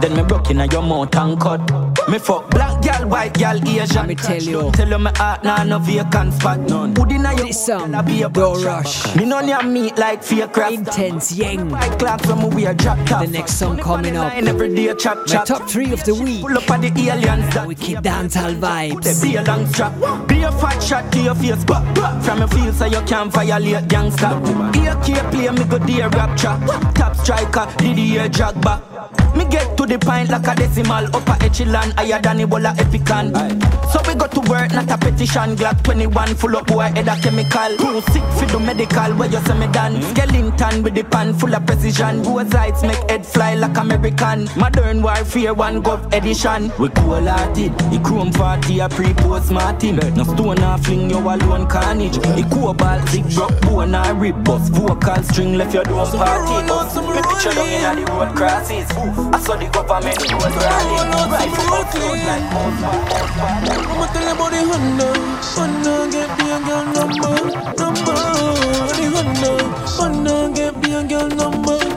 [0.00, 1.60] Then me broke in a your mouth and cut.
[2.08, 3.96] Me fuck black gal, white gal, Asian.
[3.96, 4.70] Let me tell you.
[4.72, 6.60] Tell you my heart nah no vacant spot.
[6.60, 6.96] None.
[6.96, 9.14] Who deny your This song, Don't Rush.
[9.16, 10.72] Me no near meat like fake crap.
[10.72, 11.70] Intense yang.
[11.70, 13.24] White clocks from me wear drop top.
[13.24, 14.32] The next song coming up.
[14.34, 15.46] Every day chop My chop.
[15.46, 16.42] top three of the week.
[16.42, 17.54] Pull up at the aliens.
[17.54, 19.22] that Wicked dancehall vibes.
[19.22, 19.92] Be a long strap.
[20.28, 21.64] Be a fat shot to your face.
[21.64, 21.82] Bah.
[22.22, 24.30] From your feel so you can't violate gangsta.
[24.72, 26.60] AK play me go dear rap trap.
[26.94, 29.21] Top striker, Didier Drogba.
[29.36, 31.04] Me get to the point like a decimal.
[31.16, 33.32] Upper echelon, higher than Ebola Epican.
[33.92, 35.56] So we go to work, not a petition.
[35.56, 37.76] Glock 21, full up boy, head a chemical.
[37.76, 39.96] Too sick for the medical, where you say me done?
[39.96, 40.14] Hmm?
[40.14, 42.22] Skeleton with the pan, full of precision.
[42.22, 44.48] Rose lights make head fly like American?
[44.56, 46.72] Modern warfare, one gov edition.
[46.78, 49.96] We cool hearted, the chrome 40 a pre-post Martin.
[50.16, 52.16] No stone a fling you alone carnage.
[52.16, 56.66] The cobalt, big broke bone or rib bust Vocal string left your dome party.
[56.66, 58.88] bust Me picture down in the road crosses
[59.30, 62.46] I saw the government was running Rifle out road like
[63.86, 65.08] I'ma tell you about the Honda
[65.54, 67.34] Honda get me a girl number
[67.78, 68.16] Number.
[68.98, 69.52] The Honda
[69.94, 71.91] Honda get me a girl Number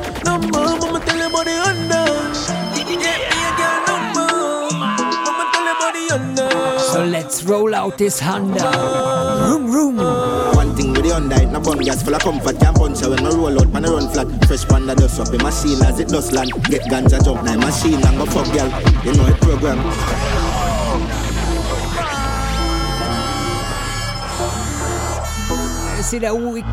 [7.45, 9.47] roll out this Honda.
[9.49, 9.97] Room, room.
[10.55, 13.23] One thing with the Hyundai, no bun gas full of comfort Can't punch her when
[13.23, 16.09] me roll out, man I run flat Fresh panda dust up the machine as it
[16.09, 18.69] does land Get ganja jump, now machine and go fuck girl
[19.03, 19.79] You know it program
[26.05, 26.63] see that wick,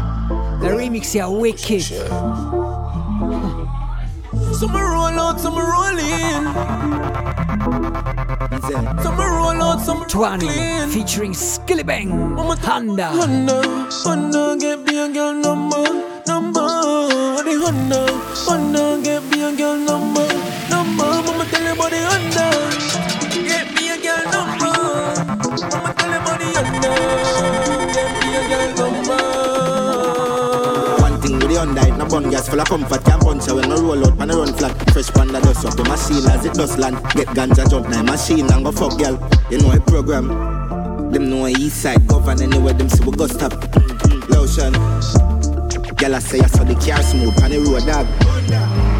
[0.60, 2.81] the remix here, wicked.
[4.62, 6.44] Some roll out, some roll in
[9.02, 12.36] Some roll out, some Twani featuring Skillibeng.
[12.60, 13.06] Honda.
[13.08, 13.60] Honda,
[13.90, 15.82] Honda, get me a girl number,
[16.28, 16.60] number.
[17.42, 18.06] The Honda,
[18.46, 20.28] Honda, get me a girl number,
[20.70, 21.10] number.
[21.26, 22.46] Mama tell you about the Honda,
[23.42, 24.74] get me a girl number.
[25.72, 27.71] Mama tell you about the Honda,
[31.62, 33.68] One thing with the Hyundai, no bun gas full of comfort Can't punch her when
[33.68, 34.90] me roll out, man I run flat.
[34.90, 36.96] Fresh panda dust up the machine as it does land.
[37.14, 39.14] Get ganja jump, now machine and go fuck girl
[39.48, 40.26] You know it program.
[41.12, 43.52] Them know east side govern anywhere them see we go stop.
[43.52, 44.32] Mm-hmm.
[44.32, 44.72] Lotion.
[45.94, 48.91] Girl I say I saw the car smooth on the road dog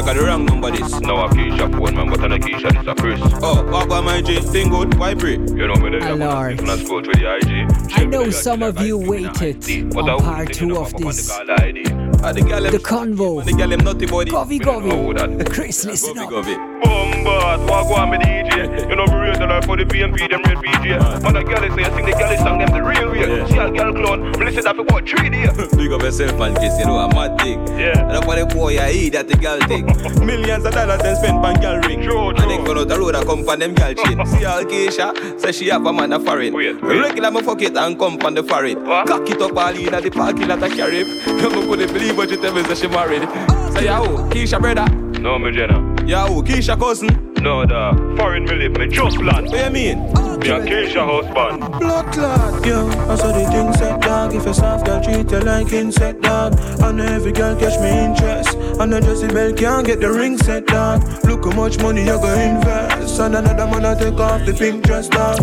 [0.00, 1.00] Yo, sorry, me G, like I the wrong number this.
[1.00, 2.96] No, a Keisha phone, man, but on a Keisha, this Mr.
[2.96, 3.20] Chris.
[3.42, 4.40] Oh, what about my J?
[4.40, 5.32] Thing good, why pray?
[5.32, 6.12] You know me there.
[6.12, 6.52] A Lord.
[6.52, 7.70] If not scroll through the IG.
[7.92, 11.30] I know some of you waited on part two of this.
[11.30, 11.44] Ah,
[12.32, 13.44] the convo.
[13.44, 14.30] The gal them naughty body.
[14.30, 15.44] Govy Govy.
[15.52, 16.30] Chris, listen up.
[16.80, 18.88] Bombard, walk on me DJ.
[18.88, 21.22] You know me raise the life for the BNP, them real PJ.
[21.22, 23.46] Man, a girl say I sing the girl song, them the real way.
[23.48, 24.32] She a girl clone.
[24.32, 25.50] Me listen that for three days.
[25.76, 27.66] Big up yourself man, kiss, you know, a mad thing.
[27.78, 27.98] Yeah.
[28.16, 29.86] And on the boy, I eat that the girl thing.
[30.26, 32.02] Millions of dollars then spent on girl ring.
[32.02, 34.24] True, And then go out the road and come from them girl chin.
[34.26, 36.52] See how Keisha say she have a man a foreign.
[36.54, 37.00] Wait, wait.
[37.00, 38.84] Regular me fuck it and come from the foreign.
[38.84, 41.04] Cock it up all in at the parking lot of carry.
[41.04, 43.22] Never couldn't believe what you tell me say she married.
[43.74, 44.86] Say, yo, Keisha brother.
[45.20, 45.89] No, me Jenna.
[46.10, 47.06] Yo, Keisha cousin.
[47.40, 49.46] No, the foreign me live, me just land.
[49.46, 49.98] What you mean?
[50.40, 51.78] Me a Keisha husband.
[51.78, 54.34] Blood clot, Yo, I saw the thing set dog.
[54.34, 58.56] If a soft girl treat you like insect dog, and every girl catch me interest.
[58.80, 61.04] And a Jessie Bell can't get the ring set dog.
[61.22, 63.20] Look how much money you gonna invest.
[63.20, 65.38] And another man I take off the pink dress dog.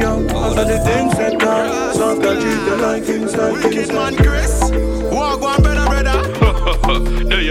[0.00, 1.94] Yo, I saw the thing set dog.
[1.94, 3.52] Soft girl treat you like insect.
[3.52, 4.62] Wicked man Chris.
[5.12, 5.75] Walk one brother, brother.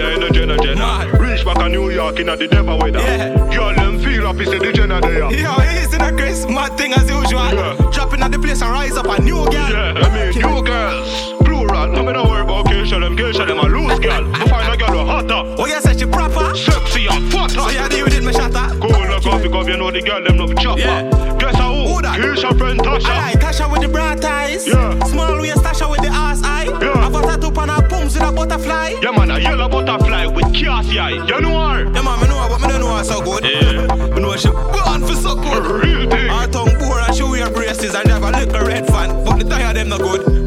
[0.06, 1.18] You in the Jenna Jenna.
[1.18, 3.00] Reach back to New York in the Denver weather.
[3.00, 3.34] Yeah.
[3.54, 5.30] Girl, them feel happy, say the Jenna there.
[5.32, 6.46] Yo, easy na Chris.
[6.46, 7.52] Mad thing as usual.
[7.52, 7.90] Yeah.
[7.92, 9.70] Dropping at the place and rise up a new girl.
[9.70, 11.34] Yeah, I mean, new girls.
[11.44, 14.24] Plural, no me no worry about Keisha, them Keisha, them a loose girl.
[14.34, 15.42] I find a girl who hotter.
[15.58, 16.54] Oh, you say she proper?
[16.54, 17.60] Sexy and fatter.
[17.60, 18.68] So you deal with it, me shatter.
[18.80, 20.80] Cool, look off because you know the girl, them love chopper.
[20.80, 21.35] Yeah.
[21.46, 21.94] Guess who?
[21.94, 22.18] Who that?
[22.18, 23.06] Keisha friend Tasha.
[23.06, 24.66] Alright, Tasha with the bright eyes.
[24.66, 24.98] Yeah.
[25.04, 26.64] Small waist Tasha with the ass eye.
[26.64, 27.06] Yeah.
[27.06, 28.94] I've got tattoo on her pumps with a butterfly.
[29.00, 31.10] Yeah, man, a yellow butterfly with cassie eye.
[31.10, 31.84] You know her?
[31.84, 33.44] Yeah, man, me know her, but me don't know her so good.
[33.44, 33.86] Yeah.
[34.16, 35.84] Me know she born for so good.
[35.84, 36.28] real thing.
[36.28, 39.24] Her tongue bore and she wear braces and have a little red fan.
[39.24, 40.45] But the tire them no good.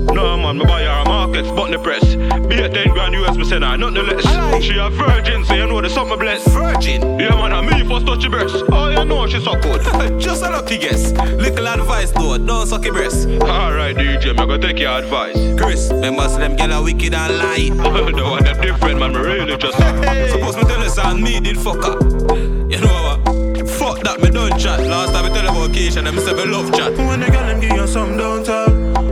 [0.50, 2.04] No, man, me buy her a markets, but the press.
[2.48, 4.26] Be a 10 grand US, me send her, nothing less.
[4.26, 4.60] Aye.
[4.60, 6.48] She a virgin, so you know the summer bless.
[6.48, 7.20] Virgin.
[7.20, 8.56] Yeah, man, a me first touch your breast.
[8.72, 9.80] Oh, you know she so good.
[10.20, 11.12] Just a lucky guess.
[11.12, 13.28] Little advice though, don't suck your breast.
[13.28, 15.38] Alright, DJ, me gonna take your advice.
[15.56, 17.70] Chris, remember say them gyal are wicked and lie.
[18.12, 19.78] the one that different, man, me really just.
[19.78, 22.02] Suppose me tell you son, me did fuck up.
[22.02, 23.70] You know what?
[23.70, 24.80] Fuck that, me don't chat.
[24.80, 26.98] Last time I tell you about Keisha, them say me love chat.
[26.98, 28.66] When the girl them give you some, don't tell.
[28.66, 29.09] Don't tell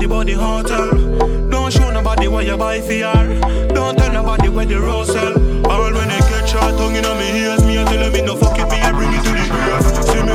[0.00, 1.50] nobody about the hotel.
[1.50, 3.68] Don't show nobody what you buy for her.
[3.68, 5.34] Don't tell nobody where the rose sell.
[5.70, 8.58] All when they get shot tongue in me ears, me I tell them no fuck
[8.58, 9.84] it, me I bring it to the grave.
[10.08, 10.32] See me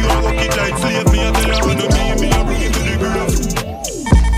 [0.00, 1.12] you, I walk it like slave.
[1.12, 3.32] Me I tell you when me, me I bring it to the grave.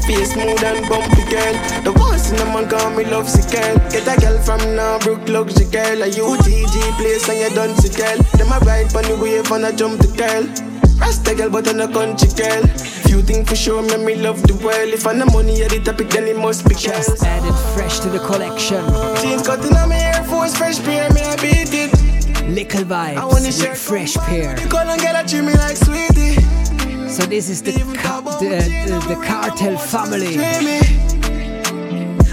[0.06, 1.54] Face smooth and bumpy girl.
[1.84, 3.78] The voice in the man call me love sick girl.
[3.90, 6.02] Get a girl from now, Brook luxury girl.
[6.02, 8.18] A UTG place and you done sick girl.
[8.34, 10.77] Them a ride on the wave and I jump the girl.
[10.98, 12.62] Rasta girl, but I'm a country girl.
[13.06, 14.90] Few things for sure, me me love the world.
[14.92, 16.96] If I'm the money at the topic, then it must be girl.
[16.98, 18.84] Just added fresh to the collection.
[19.22, 21.90] Jeans cutting on my Air Force fresh pair, me I beat it.
[22.48, 24.58] Lickle I vibes want to with share fresh pair.
[24.60, 26.40] You call and get a treat me like sweetie.
[27.08, 30.36] So this is the ca- the, the, the cartel family.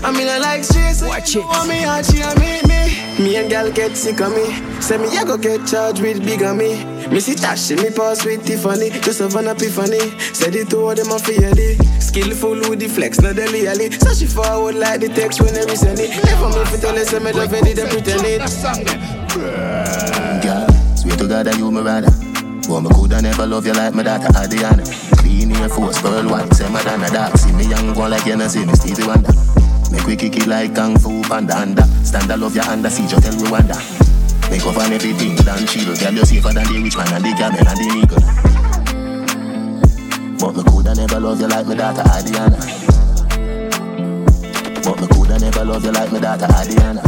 [0.06, 1.02] I mean I like stress.
[1.02, 1.44] Watch it.
[1.44, 3.24] Want me hard, she a meet me.
[3.24, 4.54] Me and gal get sick of me.
[4.80, 6.86] Say me I go get charged with big on me.
[7.08, 8.92] Me see Tash me pass with Tiffany.
[9.02, 10.14] Just have an epiphany.
[10.20, 11.50] Said it to all them a fear
[12.00, 13.90] Skillful with the flex, not the lily.
[13.90, 16.12] So she forward like the text when they send it.
[16.24, 18.42] Never me for tell her say me love it, they pretend it.
[20.46, 22.14] Girl, swear to God that you me rather.
[22.70, 24.84] But me coulda never love you like my daughter Adriana.
[25.18, 27.38] Clean Air Force, pearl white, say Madonna dark.
[27.38, 29.55] See me young one like you know see me Stevie Wonder.
[29.92, 31.84] Make we kick it like Kung Fu Panda under.
[32.04, 33.78] Stand I love your under, see you tell Rwanda.
[34.50, 35.96] Make up on everything, done chill.
[35.96, 38.22] Girl, you safer than the rich man and the camel and the eagle.
[40.38, 42.58] But me coulda never love you like my daughter Adriana.
[44.84, 47.02] But me coulda never love you like my daughter Adriana.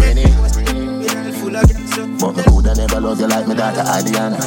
[2.19, 4.37] But me coulda never love you like my daughter Adriana.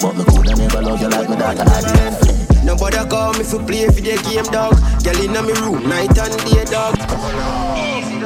[0.00, 2.23] But me coulda never love you like my daughter Adriana.
[2.64, 4.74] Nobody call me for play video game, dog.
[5.04, 6.96] Girl in me room, night and day, dog.
[7.76, 8.20] Easy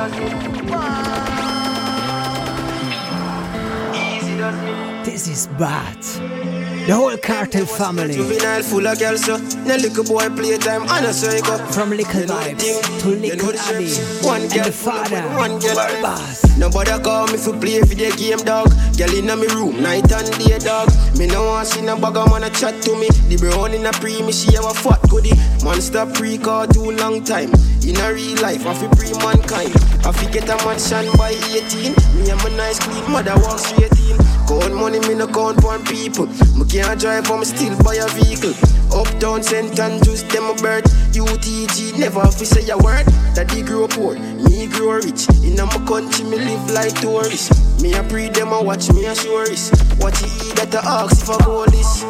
[4.38, 6.47] does This is bad.
[6.88, 8.14] The whole cartel family.
[8.14, 9.36] Juvenile full of girls, so
[9.68, 11.58] no little boy playtime, and a circle.
[11.68, 12.64] From little vibes
[13.02, 13.92] to little Abby
[14.24, 15.20] One and girl, the father.
[15.36, 15.76] one girl.
[16.00, 16.56] Boss.
[16.56, 18.72] Nobody call me for play video game, dog.
[18.96, 20.88] Girl in me room, night and day, dog.
[21.18, 23.12] Me no want see no bugger wanna chat to me.
[23.28, 25.36] The brown in a pre, me she have a fat goodie.
[25.62, 27.52] Monster pre call too long time.
[27.84, 29.76] In a real life, I feel pre mankind.
[30.08, 31.92] I fi get a mansion by 18.
[32.16, 34.17] Me and my nice clean mother walk straight in.
[34.48, 36.24] Gold money, me no count one people.
[36.56, 38.54] Me can't drive, but me still buy a vehicle.
[38.96, 39.78] Uptown, St.
[39.78, 40.84] Andrews, them a bird.
[41.12, 43.04] UTG, never have to say a word.
[43.34, 45.28] Daddy grew poor, me grow rich.
[45.44, 47.52] In my country, me live like tourist.
[47.82, 49.70] Me a pre them a watch me a is.
[49.98, 52.02] What you eat that I ask go this.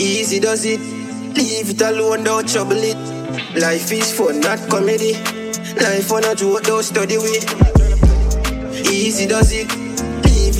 [0.00, 0.80] Easy does it.
[1.36, 2.96] Leave it alone, don't trouble it.
[3.60, 5.12] Life is fun, not comedy.
[5.76, 7.44] Life on a joke, don't study with.
[8.90, 9.87] Easy does it.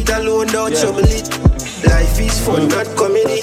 [0.09, 0.81] It alone, don't Yeah.
[0.81, 1.29] trouble it.
[1.85, 2.71] Life is fun, mm.
[2.71, 3.43] not comedy.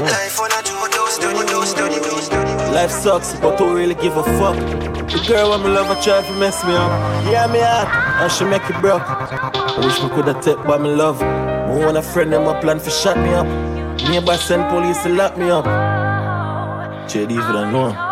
[0.00, 2.72] Life on a don't study, don't study, don't study.
[2.72, 4.56] Life sucks, but don't really give a fuck.
[5.12, 6.90] The girl when me love, I try to mess me up.
[7.30, 7.88] Yeah, me heart,
[8.22, 9.02] and she make it broke.
[9.04, 11.20] I wish me coulda take by me love.
[11.20, 13.46] Me want a friend, them a plan for shut me up.
[14.08, 15.66] Neighbor send police to lock me up.
[17.06, 18.07] JD, you don't know.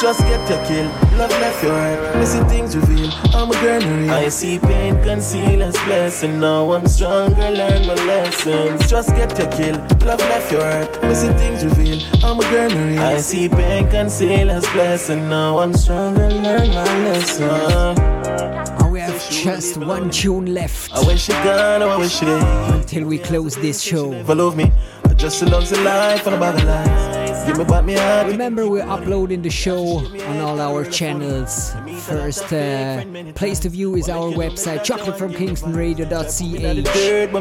[0.00, 0.86] Just get your kill,
[1.18, 3.10] love left your heart, missing things reveal.
[3.34, 4.08] I'm a granary.
[4.08, 6.38] I see pain conceal as blessing.
[6.38, 8.88] Now I'm stronger, learn my lessons.
[8.88, 9.74] Just get your kill,
[10.06, 11.98] love left your heart, missing things reveal.
[12.22, 12.96] I'm a granary.
[12.98, 15.28] I see pain conceal as blessing.
[15.28, 17.98] Now I'm stronger, learn my lessons.
[17.98, 20.92] And we have just one tune left.
[20.92, 22.36] I wish you gone, I wish you
[22.72, 24.22] Until we close this show.
[24.22, 24.70] Follow me,
[25.06, 27.27] I just loves the life and about the life.
[27.48, 28.26] Give me back me heart.
[28.26, 31.72] Remember, we're uploading the show on all our channels.
[32.02, 33.02] First uh,
[33.34, 37.32] place to view is our website, chocolatefromkingstonradio.ch.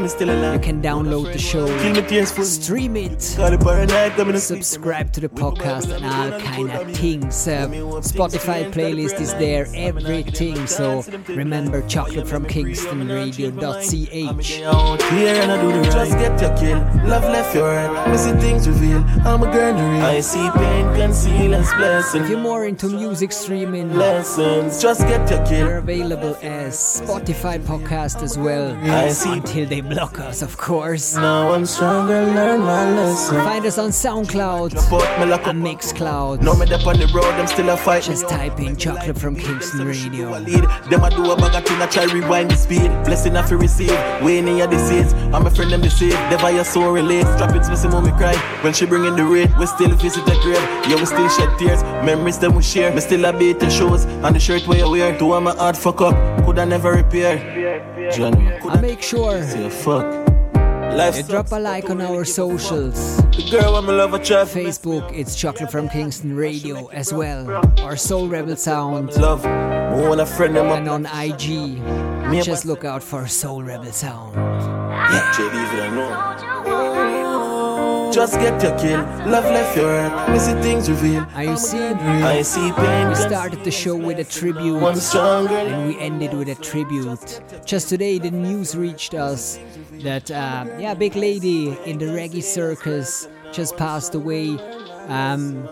[0.54, 1.68] You can download the show,
[2.46, 3.36] stream it,
[4.40, 7.46] subscribe to the podcast, and all kind of things.
[7.46, 7.68] Uh,
[8.00, 10.68] Spotify playlist is there, everything.
[10.68, 14.48] So remember, chocolatefromkingstonradio.ch.
[14.48, 15.84] here and I do the.
[15.84, 16.80] Just get your kill.
[17.10, 18.08] Love left your heart.
[18.08, 19.04] Missing things reveal.
[19.26, 19.52] I'm a
[20.02, 22.24] I see pain conceal as blessing.
[22.24, 25.68] If you're more into music streaming, lessons, just get your kill.
[25.68, 28.76] We're available as Spotify podcast as well.
[28.90, 29.34] I see.
[29.34, 31.16] Until they block us, of course.
[31.16, 33.36] Now I'm stronger, learn my lesson.
[33.38, 36.42] Find us on SoundCloud Support me like a and Mixcloud.
[36.42, 38.04] No up on the road, them still a fight.
[38.04, 40.38] Just type in chocolate from Kingston Radio.
[40.38, 40.64] lead.
[40.90, 42.90] Them a do a bag of thing, I try rewind the speed.
[43.06, 43.92] Blessing I feel receive.
[44.22, 45.14] In your disease.
[45.34, 46.14] I'm a friend them deceive.
[46.14, 47.24] Never your soul relate.
[47.24, 48.36] Strap it, missing mommy cry.
[48.62, 50.68] When she bring in the raid, we still visit the grave.
[50.90, 51.84] Yeah, we still shed tears.
[52.04, 52.94] Memories them we share.
[52.94, 55.18] Me still a beat the shoes And the shirt where you wear.
[55.18, 56.16] Two of my heart fuck up.
[56.46, 57.38] Could I never repair?
[58.12, 58.54] Johnny.
[58.70, 60.06] I make sure Say fuck.
[60.98, 63.18] Life you drop a like on our socials.
[63.18, 64.48] The girl I'm love a chat.
[64.48, 67.44] Facebook, it's Chocolate from Kingston Radio as well.
[67.82, 69.16] Our Soul Rebel Sound.
[69.18, 69.44] Love.
[69.44, 74.36] Want a friend them And on IG, just look out for Soul Rebel Sound.
[74.36, 77.07] Yeah, JD, if you don't know.
[78.18, 79.02] Just get your kill.
[79.30, 80.32] Love left your heart.
[80.32, 81.24] Missing things reveal.
[81.36, 81.94] Are you seeing?
[81.94, 83.10] I see pain.
[83.10, 85.54] We started the show with a tribute, One stronger.
[85.56, 87.40] and we ended with a tribute.
[87.64, 89.60] Just today, the news reached us
[90.02, 94.58] that, uh, yeah, big lady in the reggae circus just passed away.
[95.10, 95.70] Um,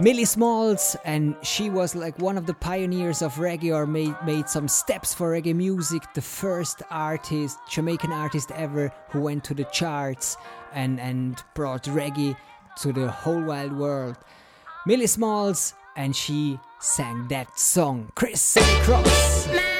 [0.00, 4.48] Millie Smalls, and she was like one of the pioneers of reggae, or made made
[4.48, 6.02] some steps for reggae music.
[6.14, 10.38] The first artist, Jamaican artist ever, who went to the charts
[10.72, 12.36] and and brought reggae
[12.80, 14.16] to the whole wide world.
[14.86, 19.77] Millie Smalls, and she sang that song, Chris Cross.